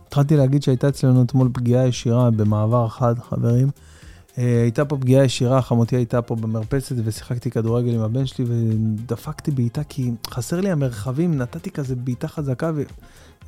התחלתי 0.07 0.37
להגיד 0.37 0.63
שהייתה 0.63 0.89
אצלנו 0.89 1.23
אתמול 1.23 1.49
פגיעה 1.53 1.87
ישירה 1.87 2.31
במעבר 2.31 2.87
חד, 2.87 3.19
חברים. 3.19 3.67
Uh, 3.67 4.39
הייתה 4.39 4.85
פה 4.85 4.97
פגיעה 4.97 5.23
ישירה, 5.23 5.61
חמותי 5.61 5.95
הייתה 5.95 6.21
פה 6.21 6.35
במרפסת 6.35 6.95
ושיחקתי 7.03 7.51
כדורגל 7.51 7.93
עם 7.93 8.01
הבן 8.01 8.25
שלי 8.25 8.45
ודפקתי 8.47 9.51
בעיטה 9.51 9.83
כי 9.83 10.11
חסר 10.27 10.61
לי 10.61 10.71
המרחבים, 10.71 11.37
נתתי 11.37 11.71
כזה 11.71 11.95
בעיטה 11.95 12.27
חזקה 12.27 12.71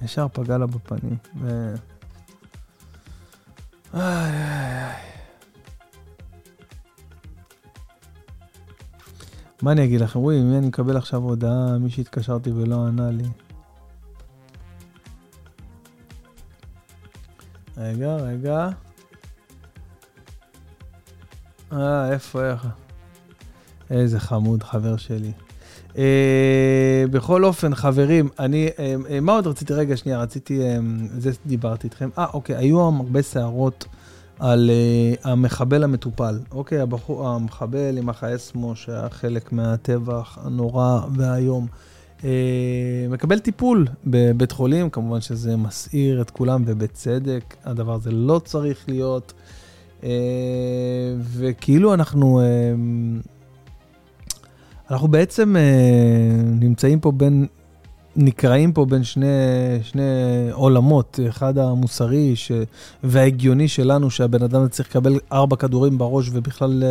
וישר 0.02 0.28
פגע 0.34 0.58
לה 0.58 0.66
בפנים. 0.66 1.18
ו... 1.42 1.74
איי 3.94 4.04
איי 4.04 4.84
איי. 4.84 5.17
מה 9.62 9.72
אני 9.72 9.84
אגיד 9.84 10.02
לכם? 10.02 10.20
רואים, 10.20 10.54
אני 10.58 10.68
מקבל 10.68 10.98
עכשיו 10.98 11.22
הודעה, 11.22 11.78
מי 11.78 11.90
שהתקשרתי 11.90 12.52
ולא 12.52 12.88
ענה 12.88 13.12
לי. 13.12 13.24
רגע, 17.78 18.16
רגע. 18.16 18.70
אה, 21.74 22.12
איפה, 22.12 22.52
איך? 22.52 22.68
איזה 23.90 24.20
חמוד, 24.20 24.64
חבר 24.64 24.98
שלי. 24.98 25.32
אה, 25.98 27.04
בכל 27.12 27.46
אופן, 27.46 27.76
חברים, 27.76 28.30
אני, 28.40 28.70
אה, 28.80 28.96
אה, 29.10 29.20
מה 29.20 29.32
עוד 29.32 29.48
רציתי? 29.48 29.74
רגע, 29.74 29.98
שנייה, 29.98 30.20
רציתי, 30.22 30.62
אה, 30.62 30.78
זה 31.18 31.32
דיברתי 31.46 31.88
איתכם. 31.88 32.10
אה, 32.18 32.26
אוקיי, 32.34 32.56
היו 32.56 32.82
הרבה 32.82 33.22
סערות 33.22 33.86
על 34.40 34.70
אה, 34.70 35.32
המחבל 35.32 35.84
המטופל. 35.84 36.40
אוקיי, 36.52 36.80
הבחור, 36.80 37.28
המחבל 37.28 37.98
עם 37.98 38.10
החייסמו, 38.10 38.76
שהיה 38.76 39.10
חלק 39.10 39.52
מהטבח 39.52 40.38
הנורא 40.42 41.00
והאיום. 41.16 41.68
אה, 42.24 42.30
מקבל 43.10 43.40
טיפול 43.40 43.88
בבית 44.06 44.52
חולים, 44.52 44.90
כמובן 44.90 45.22
שזה 45.22 45.58
מסעיר 45.58 46.22
את 46.22 46.30
כולם, 46.30 46.64
ובצדק, 46.66 47.56
הדבר 47.64 47.94
הזה 47.94 48.12
לא 48.12 48.42
צריך 48.46 48.86
להיות. 48.88 49.34
אה, 50.04 50.10
וכאילו 51.20 51.94
אנחנו, 51.94 52.42
אה, 52.42 52.46
אנחנו 54.92 55.08
בעצם 55.08 55.56
נמצאים 56.60 57.00
פה 57.00 57.12
בין, 57.12 57.48
נקראים 58.18 58.72
פה 58.72 58.86
בין 58.86 59.04
שני, 59.04 59.26
שני 59.82 60.02
עולמות, 60.52 61.20
אחד 61.30 61.58
המוסרי 61.58 62.36
ש... 62.36 62.52
וההגיוני 63.04 63.68
שלנו, 63.68 64.10
שהבן 64.10 64.44
אדם 64.44 64.68
צריך 64.68 64.90
לקבל 64.90 65.20
ארבע 65.32 65.56
כדורים 65.56 65.98
בראש 65.98 66.30
ובכלל 66.34 66.84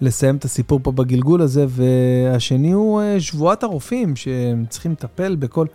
לסיים 0.00 0.36
את 0.36 0.44
הסיפור 0.44 0.80
פה 0.82 0.92
בגלגול 0.92 1.42
הזה, 1.42 1.66
והשני 1.68 2.72
הוא 2.72 3.00
אה, 3.00 3.20
שבועת 3.20 3.62
הרופאים, 3.62 4.16
שהם 4.16 4.64
צריכים 4.68 4.92
לטפל 4.92 5.36
בכל... 5.36 5.66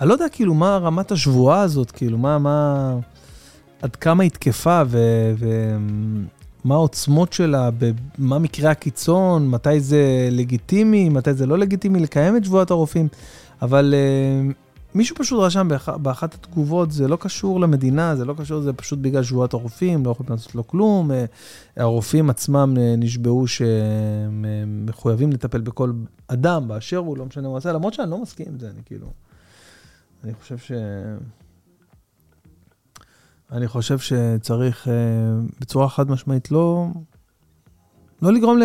אני 0.00 0.08
לא 0.08 0.14
יודע 0.14 0.28
כאילו 0.32 0.54
מה 0.54 0.76
רמת 0.76 1.12
השבועה 1.12 1.60
הזאת, 1.60 1.90
כאילו 1.90 2.18
מה, 2.18 2.38
מה... 2.38 2.94
עד 3.82 3.96
כמה 3.96 4.22
היא 4.22 4.30
תקפה 4.30 4.82
ומה 6.64 6.74
העוצמות 6.74 7.32
שלה, 7.32 7.70
מה 8.18 8.38
מקרה 8.38 8.70
הקיצון, 8.70 9.48
מתי 9.48 9.80
זה 9.80 10.28
לגיטימי, 10.30 11.08
מתי 11.08 11.34
זה 11.34 11.46
לא 11.46 11.58
לגיטימי 11.58 12.00
לקיים 12.00 12.36
את 12.36 12.44
שבועת 12.44 12.70
הרופאים, 12.70 13.08
אבל 13.62 13.94
uh, 13.94 14.70
מישהו 14.94 15.16
פשוט 15.16 15.40
רשם 15.40 15.68
באח, 15.68 15.88
באחת 15.88 16.34
התגובות, 16.34 16.92
זה 16.92 17.08
לא 17.08 17.16
קשור 17.16 17.60
למדינה, 17.60 18.16
זה 18.16 18.24
לא 18.24 18.34
קשור, 18.38 18.60
זה 18.60 18.72
פשוט 18.72 18.98
בגלל 18.98 19.22
שבועת 19.22 19.52
הרופאים, 19.52 20.06
לא 20.06 20.10
יכולים 20.10 20.32
לעשות 20.32 20.54
לו 20.54 20.66
כלום. 20.66 21.10
אה, 21.10 21.24
הרופאים 21.76 22.30
עצמם 22.30 22.74
אה, 22.78 22.94
נשבעו 22.98 23.46
שהם 23.46 24.44
אה, 24.44 24.64
מחויבים 24.66 25.32
לטפל 25.32 25.60
בכל 25.60 25.92
אדם 26.28 26.68
באשר 26.68 26.96
הוא, 26.96 27.18
לא 27.18 27.26
משנה 27.26 27.42
מה 27.42 27.48
הוא 27.48 27.56
עושה, 27.56 27.72
למרות 27.72 27.94
שאני 27.94 28.10
לא 28.10 28.22
מסכים 28.22 28.46
עם 28.48 28.58
זה, 28.58 28.70
אני 28.70 28.80
כאילו... 28.86 29.06
אני 30.24 30.34
חושב 30.34 30.58
ש... 30.58 30.72
אני 33.52 33.68
חושב 33.68 33.98
שצריך 33.98 34.88
בצורה 35.60 35.88
חד 35.88 36.10
משמעית 36.10 36.50
לא, 36.50 36.86
לא 38.22 38.32
לגרום 38.32 38.58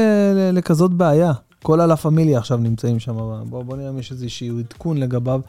לכזאת 0.53 0.91
בעיה. 0.91 1.33
כל 1.65 1.81
הלה 1.81 1.95
פמיליה 1.95 2.37
עכשיו 2.37 2.57
נמצאים 2.57 2.99
שם, 2.99 3.15
בואו 3.49 3.63
בוא 3.63 3.77
נראה 3.77 3.89
אם 3.89 3.99
יש 3.99 4.11
איזשהו 4.11 4.59
עדכון 4.59 4.97
לגביו. 4.97 5.41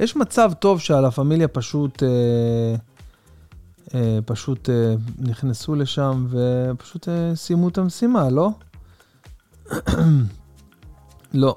יש 0.00 0.16
מצב 0.16 0.52
טוב 0.58 0.80
שהלה 0.80 1.10
פמיליה 1.10 1.48
פשוט, 1.48 2.02
אה, 2.02 2.74
אה, 3.94 4.18
פשוט 4.26 4.70
אה, 4.70 4.94
נכנסו 5.18 5.74
לשם 5.74 6.26
ופשוט 6.30 7.08
אה, 7.08 7.32
סיימו 7.34 7.68
את 7.68 7.78
המשימה, 7.78 8.30
לא? 8.30 8.50
לא. 11.34 11.56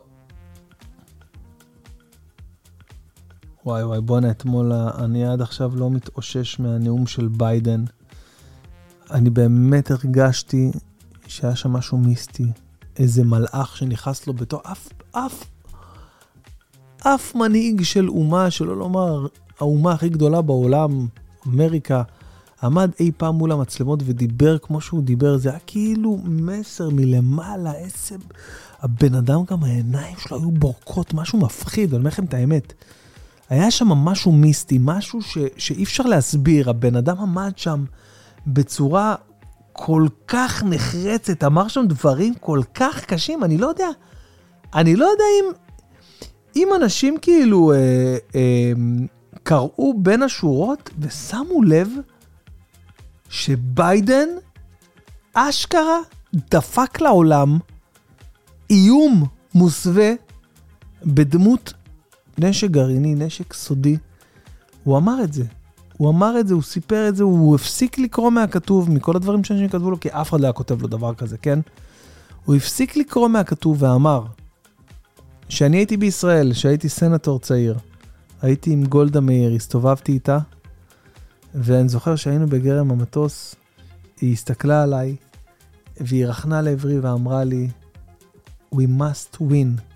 וואי 3.66 3.84
וואי, 3.84 4.02
בואנה, 4.02 4.32
אתמול, 4.32 4.74
אני 4.74 5.26
עד 5.26 5.42
עכשיו 5.42 5.76
לא 5.76 5.90
מתאושש 5.90 6.60
מהנאום 6.60 7.08
של 7.08 7.28
ביידן. 7.28 7.84
אני 9.12 9.30
באמת 9.30 9.92
הרגשתי 9.92 10.72
שהיה 11.28 11.56
שם 11.56 11.74
משהו 11.74 11.98
מיסטי. 11.98 12.46
איזה 13.00 13.24
מלאך 13.24 13.78
שנכנס 13.78 14.28
לו 14.28 14.34
בתור, 14.34 14.60
אף, 14.64 14.90
אף, 15.12 15.44
אף 16.98 17.36
מנהיג 17.36 17.84
של 17.84 18.10
אומה, 18.10 18.52
שלא 18.52 18.78
לומר 18.78 19.28
האומה 19.60 19.92
הכי 19.92 20.10
גדולה 20.10 20.42
בעולם, 20.42 21.08
אמריקה, 21.48 22.04
עמד 22.64 22.92
אי 23.00 23.12
פעם 23.18 23.36
מול 23.36 23.52
המצלמות 23.52 24.00
ודיבר 24.06 24.58
כמו 24.58 24.82
שהוא 24.82 25.04
דיבר, 25.04 25.38
זה 25.38 25.50
היה 25.50 25.60
כאילו 25.68 26.20
מסר 26.24 26.90
מלמעלה, 26.90 27.74
איזה... 27.74 28.16
הבן 28.80 29.16
אדם 29.16 29.44
גם 29.52 29.64
העיניים 29.64 30.16
שלו 30.18 30.38
היו 30.38 30.52
בורקות, 30.52 31.14
משהו 31.14 31.40
מפחיד, 31.40 31.90
אני 31.90 31.98
אומר 31.98 32.08
לכם 32.08 32.26
את 32.26 32.34
האמת. 32.34 32.74
היה 33.50 33.72
שם 33.72 33.88
משהו 33.88 34.32
מיסטי, 34.32 34.78
משהו 34.82 35.22
ש, 35.22 35.38
שאי 35.58 35.84
אפשר 35.84 36.04
להסביר, 36.04 36.70
הבן 36.70 36.96
אדם 36.96 37.20
עמד 37.20 37.52
שם 37.56 37.86
בצורה 38.48 39.16
כל 39.74 40.08
כך 40.28 40.64
נחרצת, 40.64 41.44
אמר 41.44 41.68
שם 41.68 41.86
דברים 41.88 42.34
כל 42.40 42.62
כך 42.74 43.06
קשים, 43.06 43.44
אני 43.44 43.58
לא 43.58 43.68
יודע, 43.68 43.88
אני 44.76 44.96
לא 44.96 45.06
יודע 45.06 45.24
אם, 45.40 45.52
אם 46.56 46.70
אנשים 46.76 47.18
כאילו 47.22 47.74
אה, 47.74 47.78
אה, 48.36 48.72
קראו 49.44 49.94
בין 49.98 50.24
השורות 50.24 50.90
ושמו 51.00 51.64
לב 51.64 51.90
שביידן 53.30 54.28
אשכרה 55.34 56.00
דפק 56.34 57.02
לעולם 57.02 57.58
איום 58.70 59.26
מוסווה 59.54 60.12
בדמות 61.06 61.74
נשק 62.38 62.70
גרעיני, 62.70 63.16
נשק 63.16 63.54
סודי. 63.54 63.98
הוא 64.84 64.98
אמר 64.98 65.24
את 65.24 65.34
זה. 65.34 65.44
הוא 65.98 66.10
אמר 66.10 66.40
את 66.40 66.48
זה, 66.48 66.54
הוא 66.54 66.64
סיפר 66.64 67.10
את 67.10 67.16
זה, 67.16 67.24
הוא 67.24 67.56
הפסיק 67.56 67.98
לקרוא 67.98 68.30
מהכתוב, 68.30 68.92
מכל 68.92 69.16
הדברים 69.16 69.44
שאנשים 69.44 69.70
כתבו 69.70 69.92
לו, 69.92 70.00
כי 70.00 70.10
אף 70.10 70.30
אחד 70.30 70.40
לא 70.40 70.46
היה 70.46 70.54
כותב 70.54 70.82
לו 70.82 70.88
דבר 70.88 71.14
כזה, 71.14 71.38
כן? 71.38 71.60
הוא 72.46 72.56
הפסיק 72.56 72.98
לקרוא 72.98 73.28
מהכתוב 73.28 73.84
ואמר, 73.84 74.26
כשאני 75.48 75.78
הייתי 75.78 75.98
בישראל, 75.98 76.54
כשהייתי 76.54 76.90
סנטור 76.90 77.40
צעיר, 77.40 77.78
הייתי 78.42 78.72
עם 78.72 78.86
גולדה 78.86 79.20
מאיר, 79.20 79.54
הסתובבתי 79.54 80.12
איתה, 80.12 80.38
ואני 81.56 81.90
זוכר 81.90 82.16
שהיינו 82.16 82.48
בגרם 82.48 82.92
המטוס, 82.92 83.56
היא 84.22 84.34
הסתכלה 84.34 84.84
עליי, 84.84 85.16
והיא 86.02 86.26
רכנה 86.26 86.62
לעברי 86.62 87.00
ואמרה 87.00 87.44
לי, 87.44 87.68
We 88.74 88.88
must 88.88 89.40
win. 89.40 89.95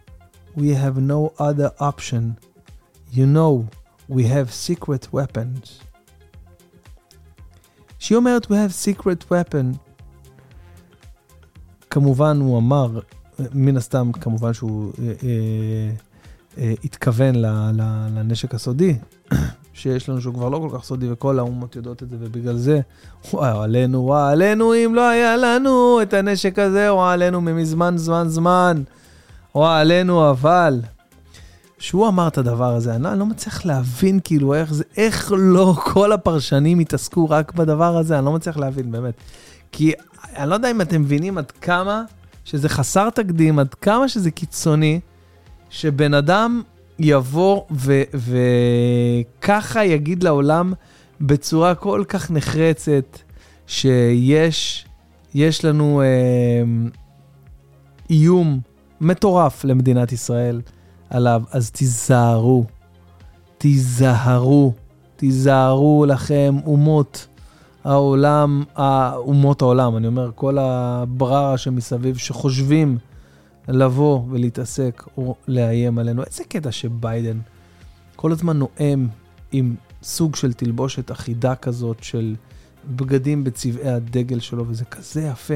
We 0.55 0.73
have 0.73 0.97
no 0.97 1.33
other 1.39 1.71
option. 1.79 2.35
You 3.11 3.25
know, 3.25 3.67
we 4.07 4.23
have 4.23 4.51
secret 4.51 5.07
weapons. 5.13 5.83
שהיא 7.99 8.15
אומרת, 8.15 8.45
we 8.45 8.55
have 8.55 8.73
secret 8.73 9.31
weapon. 9.31 9.77
כמובן, 11.89 12.39
הוא 12.41 12.57
אמר, 12.57 12.99
מן 13.53 13.77
הסתם, 13.77 14.11
כמובן 14.11 14.53
שהוא 14.53 14.91
אה, 14.99 15.13
אה, 15.23 15.91
אה, 16.57 16.73
התכוון 16.83 17.35
ל, 17.35 17.45
ל, 17.73 18.07
לנשק 18.15 18.55
הסודי, 18.55 18.97
שיש 19.73 20.09
לנו 20.09 20.21
שהוא 20.21 20.33
כבר 20.33 20.49
לא 20.49 20.57
כל 20.57 20.77
כך 20.77 20.83
סודי, 20.83 21.11
וכל 21.11 21.39
האומות 21.39 21.75
יודעות 21.75 22.03
את 22.03 22.09
זה, 22.09 22.15
ובגלל 22.19 22.57
זה, 22.57 22.79
וואי, 23.33 23.63
עלינו, 23.63 23.99
וואי, 23.99 24.31
עלינו, 24.31 24.73
אם 24.73 24.95
לא 24.95 25.09
היה 25.09 25.37
לנו 25.37 25.99
את 26.01 26.13
הנשק 26.13 26.59
הזה, 26.59 26.93
וואי, 26.93 27.13
עלינו 27.13 27.41
ממזמן, 27.41 27.97
זמן, 27.97 28.25
זמן. 28.27 28.83
וואי, 29.55 29.81
עלינו, 29.81 30.29
אבל... 30.29 30.81
שהוא 31.79 32.07
אמר 32.07 32.27
את 32.27 32.37
הדבר 32.37 32.75
הזה, 32.75 32.97
לא, 32.97 33.09
אני 33.09 33.19
לא 33.19 33.25
מצליח 33.25 33.65
להבין 33.65 34.19
כאילו 34.23 34.53
איך 34.53 34.73
זה, 34.73 34.83
איך 34.97 35.33
לא 35.37 35.73
כל 35.83 36.11
הפרשנים 36.11 36.79
התעסקו 36.79 37.29
רק 37.29 37.53
בדבר 37.53 37.97
הזה, 37.97 38.17
אני 38.17 38.25
לא 38.25 38.31
מצליח 38.31 38.57
להבין, 38.57 38.91
באמת. 38.91 39.13
כי 39.71 39.93
אני 40.35 40.49
לא 40.49 40.55
יודע 40.55 40.71
אם 40.71 40.81
אתם 40.81 41.01
מבינים 41.01 41.37
עד 41.37 41.51
כמה 41.51 42.03
שזה 42.45 42.69
חסר 42.69 43.09
תקדים, 43.09 43.59
עד 43.59 43.73
כמה 43.73 44.09
שזה 44.09 44.31
קיצוני, 44.31 44.99
שבן 45.69 46.13
אדם 46.13 46.61
יבוא 46.99 47.61
וככה 48.13 49.85
יגיד 49.85 50.23
לעולם 50.23 50.73
בצורה 51.21 51.75
כל 51.75 52.03
כך 52.07 52.31
נחרצת, 52.31 53.19
שיש 53.67 54.85
יש 55.33 55.65
לנו 55.65 56.01
אה, 56.01 56.07
איום 58.09 58.59
מטורף 59.01 59.63
למדינת 59.63 60.11
ישראל. 60.11 60.61
עליו, 61.09 61.43
אז 61.51 61.71
תיזהרו, 61.71 62.65
תיזהרו, 63.57 64.73
תיזהרו 65.15 66.05
לכם 66.07 66.55
אומות 66.65 67.27
העולם, 67.83 68.63
אומות 69.15 69.61
העולם, 69.61 69.97
אני 69.97 70.07
אומר, 70.07 70.31
כל 70.35 70.57
הבררה 70.57 71.57
שמסביב 71.57 72.17
שחושבים 72.17 72.97
לבוא 73.67 74.21
ולהתעסק 74.29 75.03
או 75.17 75.35
לאיים 75.47 75.99
עלינו. 75.99 76.23
איזה 76.23 76.43
קטע 76.43 76.71
שביידן 76.71 77.39
כל 78.15 78.31
הזמן 78.31 78.57
נואם 78.57 79.07
עם 79.51 79.75
סוג 80.03 80.35
של 80.35 80.53
תלבושת 80.53 81.11
אחידה 81.11 81.55
כזאת 81.55 82.03
של 82.03 82.35
בגדים 82.87 83.43
בצבעי 83.43 83.89
הדגל 83.89 84.39
שלו, 84.39 84.67
וזה 84.67 84.85
כזה 84.85 85.21
יפה. 85.21 85.53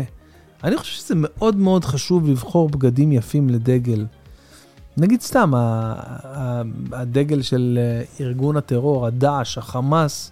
אני 0.64 0.78
חושב 0.78 0.94
שזה 0.94 1.14
מאוד 1.18 1.56
מאוד 1.56 1.86
חשוב 1.86 2.28
לבחור 2.28 2.70
בגדים 2.70 3.12
יפים 3.12 3.50
לדגל. 3.50 4.06
נגיד 4.98 5.22
סתם, 5.22 5.52
הדגל 6.92 7.42
של 7.42 7.80
אה, 7.82 8.26
ארגון 8.26 8.58
הטרור, 8.58 9.08
הדאעש, 9.08 9.58
החמאס, 9.58 10.32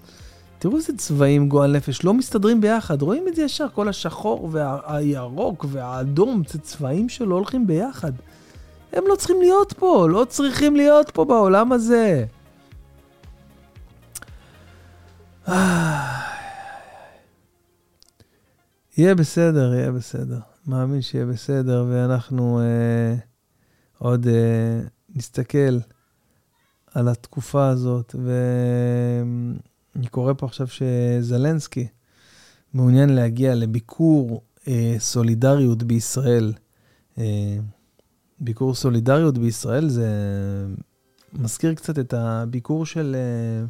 תראו 0.60 0.78
איזה 0.78 0.94
צבעים 0.98 1.50
גועל 1.50 1.76
נפש, 1.76 2.04
לא 2.04 2.14
מסתדרים 2.14 2.62
ביחד, 2.62 3.02
רואים 3.02 3.28
את 3.28 3.36
זה 3.36 3.42
ישר, 3.42 3.68
כל 3.74 3.90
השחור 3.90 4.50
והירוק 4.52 5.66
והאדום, 5.70 6.44
זה 6.48 6.60
צבעים 6.60 7.10
שלא 7.10 7.36
הולכים 7.36 7.68
ביחד. 7.68 8.12
הם 8.94 9.04
לא 9.08 9.16
צריכים 9.16 9.42
להיות 9.42 9.74
פה, 9.74 10.08
לא 10.10 10.26
צריכים 10.30 10.76
להיות 10.76 11.12
פה 11.12 11.26
בעולם 11.26 11.72
הזה. 11.72 12.26
יהיה 19.02 19.16
בסדר, 19.16 19.74
יהיה 19.74 19.92
בסדר. 19.92 20.40
מאמין 20.68 21.02
שיהיה 21.02 21.26
בסדר, 21.26 21.86
ואנחנו 21.90 22.60
אה, 22.60 23.16
עוד 23.98 24.28
אה, 24.28 24.82
נסתכל 25.16 25.80
על 26.94 27.08
התקופה 27.08 27.68
הזאת, 27.68 28.16
ואני 28.24 30.08
קורא 30.08 30.34
פה 30.38 30.46
עכשיו 30.46 30.68
שזלנסקי 30.68 31.88
מעוניין 32.74 33.10
להגיע 33.10 33.56
לביקור 33.56 34.42
אה, 34.68 34.96
סולידריות 35.00 35.84
בישראל. 35.84 36.54
אה, 37.18 37.58
ביקור 38.40 38.76
סולידריות 38.76 39.38
בישראל 39.38 39.90
זה 39.90 40.10
מזכיר 41.34 41.74
קצת 41.74 42.00
את 42.00 42.14
הביקור 42.14 42.86
של, 42.86 43.16
אה, 43.16 43.66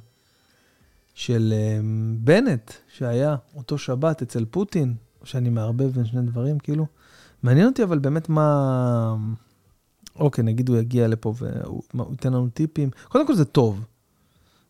של 1.14 1.54
אה, 1.56 1.80
בנט, 2.18 2.72
שהיה 2.98 3.36
אותו 3.56 3.78
שבת 3.78 4.22
אצל 4.22 4.46
פוטין, 4.46 4.96
שאני 5.24 5.50
מערבב 5.50 5.92
בין 5.92 6.06
שני 6.06 6.22
דברים, 6.22 6.60
כאילו. 6.60 6.86
מעניין 7.44 7.68
אותי 7.68 7.84
אבל 7.84 8.00
באמת 8.00 8.30
מה... 8.30 9.16
אוקיי, 10.16 10.44
נגיד 10.44 10.70
הוא 10.70 10.78
יגיע 10.78 11.08
לפה 11.08 11.34
והוא 11.38 11.82
ייתן 12.12 12.34
לנו 12.34 12.50
טיפים. 12.50 12.90
קודם 13.10 13.28
כל 13.28 13.36
זה 13.36 13.46
טוב. 13.46 13.84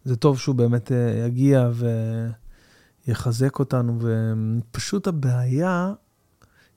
זה 0.05 0.15
טוב 0.15 0.39
שהוא 0.39 0.55
באמת 0.55 0.91
אה, 0.91 1.25
יגיע 1.27 1.69
ויחזק 3.07 3.59
אותנו, 3.59 3.99
ופשוט 3.99 5.07
הבעיה, 5.07 5.93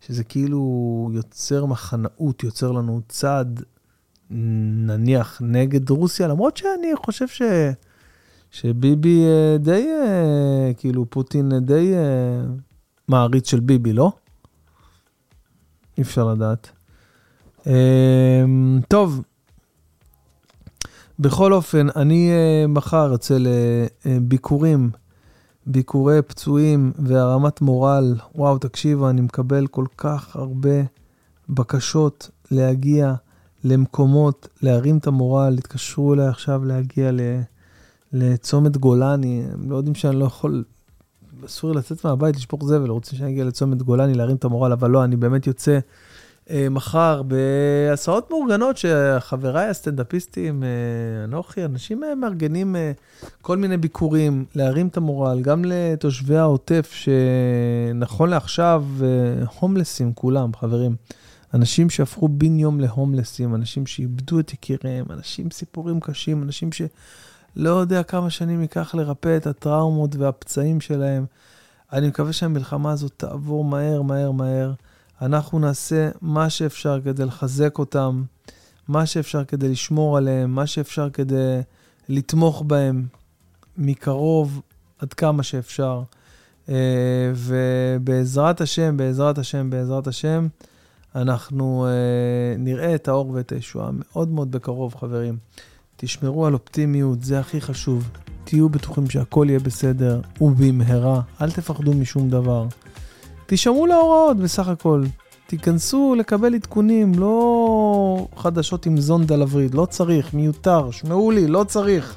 שזה 0.00 0.24
כאילו 0.24 1.10
יוצר 1.14 1.66
מחנאות, 1.66 2.42
יוצר 2.42 2.72
לנו 2.72 3.00
צד, 3.08 3.46
נניח, 4.30 5.42
נגד 5.44 5.90
רוסיה, 5.90 6.28
למרות 6.28 6.56
שאני 6.56 6.88
חושב 6.96 7.28
ש... 7.28 7.42
שביבי 8.50 9.24
אה, 9.24 9.56
די, 9.58 9.86
אה, 9.88 10.72
כאילו, 10.76 11.10
פוטין 11.10 11.58
די 11.58 11.94
מעריץ 13.08 13.50
של 13.50 13.60
ביבי, 13.60 13.92
לא? 13.92 14.12
אי 15.98 16.02
אפשר 16.02 16.24
לדעת. 16.24 16.70
אמ, 17.66 18.80
טוב, 18.88 19.22
בכל 21.18 21.52
אופן, 21.52 21.86
אני 21.96 22.30
אה, 22.30 22.66
מחר 22.66 23.14
אצא 23.14 23.36
לביקורים, 24.04 24.90
ביקורי 25.66 26.22
פצועים 26.22 26.92
והרמת 26.98 27.60
מורל. 27.60 28.14
וואו, 28.34 28.58
תקשיבו, 28.58 29.10
אני 29.10 29.20
מקבל 29.20 29.66
כל 29.66 29.86
כך 29.96 30.36
הרבה 30.36 30.82
בקשות 31.48 32.30
להגיע 32.50 33.14
למקומות, 33.64 34.48
להרים 34.62 34.98
את 34.98 35.06
המורל. 35.06 35.54
התקשרו 35.58 36.14
אליי 36.14 36.28
עכשיו 36.28 36.64
להגיע 36.64 37.10
לצומת 38.12 38.76
גולני, 38.76 39.44
הם 39.52 39.70
לא 39.70 39.76
יודעים 39.76 39.94
שאני 39.94 40.18
לא 40.18 40.24
יכול, 40.24 40.64
אסור 41.46 41.70
לי 41.70 41.76
לצאת 41.76 42.04
מהבית, 42.04 42.36
לשפוך 42.36 42.64
זבל, 42.64 42.90
רוצים 42.90 43.18
שאני 43.18 43.30
אגיע 43.30 43.44
לצומת 43.44 43.82
גולני, 43.82 44.14
להרים 44.14 44.36
את 44.36 44.44
המורל, 44.44 44.72
אבל 44.72 44.90
לא, 44.90 45.04
אני 45.04 45.16
באמת 45.16 45.46
יוצא. 45.46 45.78
אה, 46.50 46.68
מחר 46.70 47.22
בהסעות 47.22 48.30
מאורגנות 48.30 48.76
שחבריי 48.76 49.68
הסטנדאפיסטים, 49.68 50.62
אה, 50.62 51.24
אנוכי, 51.24 51.64
אנשים 51.64 52.04
אה, 52.04 52.14
מארגנים 52.14 52.76
כל 53.42 53.56
מיני 53.56 53.76
ביקורים, 53.76 54.44
להרים 54.54 54.86
את 54.86 54.96
המורל, 54.96 55.40
גם 55.40 55.64
לתושבי 55.64 56.36
העוטף, 56.36 56.92
שנכון 56.92 58.30
לעכשיו, 58.30 58.84
הומלסים 59.60 60.12
כולם, 60.14 60.50
חברים. 60.54 60.96
אנשים 61.54 61.90
שהפכו 61.90 62.28
בן 62.28 62.58
יום 62.58 62.80
להומלסים, 62.80 63.54
אנשים 63.54 63.86
שאיבדו 63.86 64.40
את 64.40 64.52
יקיריהם, 64.52 65.06
אנשים 65.10 65.50
סיפורים 65.50 66.00
קשים, 66.00 66.42
אנשים 66.42 66.72
שלא 67.56 67.70
יודע 67.70 68.02
כמה 68.02 68.30
שנים 68.30 68.62
ייקח 68.62 68.94
לרפא 68.94 69.36
את 69.36 69.46
הטראומות 69.46 70.16
והפצעים 70.16 70.80
שלהם. 70.80 71.26
אני 71.92 72.08
מקווה 72.08 72.32
שהמלחמה 72.32 72.92
הזאת 72.92 73.12
תעבור 73.16 73.64
מהר, 73.64 74.02
מהר, 74.02 74.30
מהר. 74.30 74.72
אנחנו 75.22 75.58
נעשה 75.58 76.10
מה 76.20 76.50
שאפשר 76.50 77.00
כדי 77.04 77.24
לחזק 77.24 77.78
אותם, 77.78 78.22
מה 78.88 79.06
שאפשר 79.06 79.44
כדי 79.44 79.68
לשמור 79.68 80.16
עליהם, 80.16 80.54
מה 80.54 80.66
שאפשר 80.66 81.10
כדי 81.10 81.60
לתמוך 82.08 82.62
בהם 82.66 83.06
מקרוב 83.76 84.60
עד 84.98 85.12
כמה 85.12 85.42
שאפשר. 85.42 86.02
אה, 86.68 87.32
ובעזרת 87.34 88.60
השם, 88.60 88.96
בעזרת 88.96 89.38
השם, 89.38 89.70
בעזרת 89.70 90.06
השם, 90.06 90.48
אנחנו 91.14 91.86
אה, 91.86 92.56
נראה 92.58 92.94
את 92.94 93.08
האור 93.08 93.30
ואת 93.30 93.52
הישועה 93.52 93.90
מאוד 93.92 94.28
מאוד 94.28 94.50
בקרוב, 94.50 94.94
חברים. 94.94 95.36
תשמרו 95.96 96.46
על 96.46 96.54
אופטימיות, 96.54 97.24
זה 97.24 97.40
הכי 97.40 97.60
חשוב. 97.60 98.08
תהיו 98.44 98.68
בטוחים 98.68 99.10
שהכל 99.10 99.46
יהיה 99.48 99.60
בסדר, 99.60 100.20
ובמהרה. 100.40 101.20
אל 101.40 101.50
תפחדו 101.50 101.92
משום 101.92 102.30
דבר. 102.30 102.66
תשמעו 103.46 103.86
להוראות 103.86 104.36
בסך 104.36 104.68
הכל. 104.68 105.04
תיכנסו 105.46 106.14
לקבל 106.18 106.54
עדכונים, 106.54 107.12
לא 107.18 108.28
חדשות 108.36 108.86
עם 108.86 109.00
זונד 109.00 109.32
על 109.32 109.42
הווריד, 109.42 109.74
לא 109.74 109.86
צריך, 109.86 110.34
מיותר, 110.34 110.90
שמעו 110.90 111.30
לי, 111.30 111.46
לא 111.46 111.64
צריך. 111.68 112.16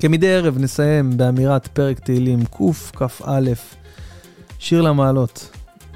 כמדי 0.00 0.34
ערב 0.34 0.58
נסיים 0.58 1.16
באמירת 1.16 1.66
פרק 1.66 1.98
תהילים 1.98 2.44
קכ"א, 2.44 3.40
שיר 4.58 4.82
למעלות. 4.82 5.50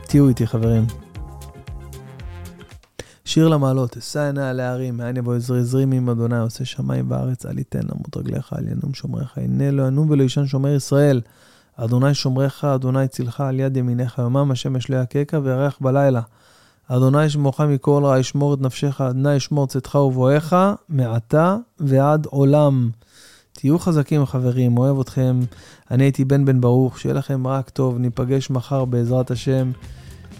תהיו 0.06 0.28
איתי 0.28 0.46
חברים. 0.46 1.05
שיר 3.26 3.48
למעלות, 3.48 3.96
אשא 3.96 4.20
עיני 4.20 4.42
על 4.42 4.60
ההרים, 4.60 4.96
מאין 4.96 5.16
יבוא 5.16 5.34
עזרי 5.34 5.60
עזרי 5.60 5.84
מעם 5.84 6.10
אדוני, 6.10 6.38
עושה 6.38 6.64
שמיים 6.64 7.10
וארץ, 7.10 7.46
אל 7.46 7.58
יתן 7.58 7.80
למות 7.82 8.16
רגליך, 8.16 8.52
אל 8.58 8.68
ינום 8.68 8.94
שומריך, 8.94 9.38
הנה 9.38 9.70
לא 9.70 9.82
ינום 9.86 10.10
ולא 10.10 10.22
ישן 10.22 10.46
שומר 10.46 10.74
ישראל. 10.74 11.20
אדוני 11.76 12.14
שומרך, 12.14 12.64
אדוני 12.64 13.08
צילך 13.08 13.40
על 13.40 13.60
יד 13.60 13.76
ימיניך, 13.76 14.18
יומם 14.18 14.50
השמש 14.50 14.90
לא 14.90 14.96
יככה 14.96 15.38
וירח 15.42 15.78
בלילה. 15.80 16.20
אדוני 16.88 17.24
ישמורך 17.24 17.60
מכל 17.60 18.02
רע, 18.04 18.18
ישמור 18.18 18.54
את 18.54 18.60
נפשך, 18.60 19.00
אדוני 19.00 19.34
ישמור 19.34 19.66
צאתך 19.66 19.94
ובואך, 19.94 20.54
מעתה 20.88 21.56
ועד 21.80 22.26
עולם. 22.26 22.90
תהיו 23.52 23.78
חזקים 23.78 24.26
חברים, 24.26 24.78
אוהב 24.78 25.00
אתכם. 25.00 25.40
אני 25.90 26.04
הייתי 26.04 26.24
בן 26.24 26.44
בן 26.44 26.60
ברוך, 26.60 26.98
שיהיה 26.98 27.14
לכם 27.14 27.46
רק 27.46 27.70
טוב, 27.70 27.98
ניפגש 27.98 28.50
מחר 28.50 28.84
בעזרת 28.84 29.30
השם. 29.30 29.72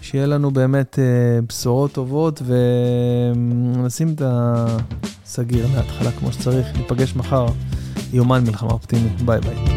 שיהיה 0.07 0.25
לנו 0.25 0.51
באמת 0.51 0.99
אה, 0.99 1.39
בשורות 1.47 1.91
טובות 1.91 2.41
ונשים 2.45 4.13
את 4.13 4.21
הסגיר 4.25 5.67
להתחלה 5.75 6.11
כמו 6.11 6.31
שצריך. 6.31 6.67
ניפגש 6.77 7.15
מחר, 7.15 7.45
יומן 8.13 8.43
מלחמה 8.43 8.71
אופטימית. 8.71 9.21
ביי 9.21 9.39
ביי. 9.41 9.76